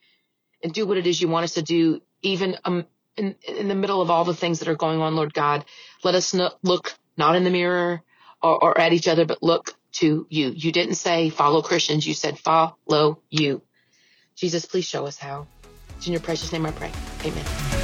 and 0.63 0.73
do 0.73 0.87
what 0.87 0.99
it 0.99 1.07
is 1.07 1.21
you 1.21 1.29
want 1.29 1.45
us 1.45 1.55
to 1.55 1.63
do, 1.63 2.01
even 2.23 2.57
um, 2.65 2.87
in, 3.17 3.37
in 3.47 3.69
the 3.69 3.75
middle 3.75 4.01
of 4.01 4.11
all 4.11 4.25
the 4.25 4.35
things 4.35 4.59
that 4.59 4.69
are 4.69 4.75
going 4.75 5.01
on, 5.01 5.15
Lord 5.15 5.33
God. 5.33 5.65
Let 6.03 6.15
us 6.15 6.35
not 6.35 6.59
look 6.63 6.95
not 7.17 7.37
in 7.37 7.45
the 7.45 7.51
mirror 7.51 8.03
or, 8.43 8.65
or 8.65 8.81
at 8.81 8.93
each 8.93 9.09
other, 9.09 9.25
but 9.25 9.43
look 9.43 9.75
to 9.93 10.27
you. 10.29 10.51
You 10.51 10.73
didn't 10.73 10.97
say 10.97 11.31
follow 11.31 11.63
Christians. 11.63 12.07
You 12.07 12.15
said 12.15 12.39
follow 12.39 13.21
you. 13.31 13.63
Jesus, 14.35 14.67
please 14.67 14.85
show 14.85 15.07
us 15.07 15.19
how. 15.19 15.47
It's 15.97 16.07
in 16.07 16.13
your 16.13 16.23
precious 16.23 16.53
name 16.53 16.67
I 16.67 16.73
pray. 16.73 16.91
Amen. 17.25 17.84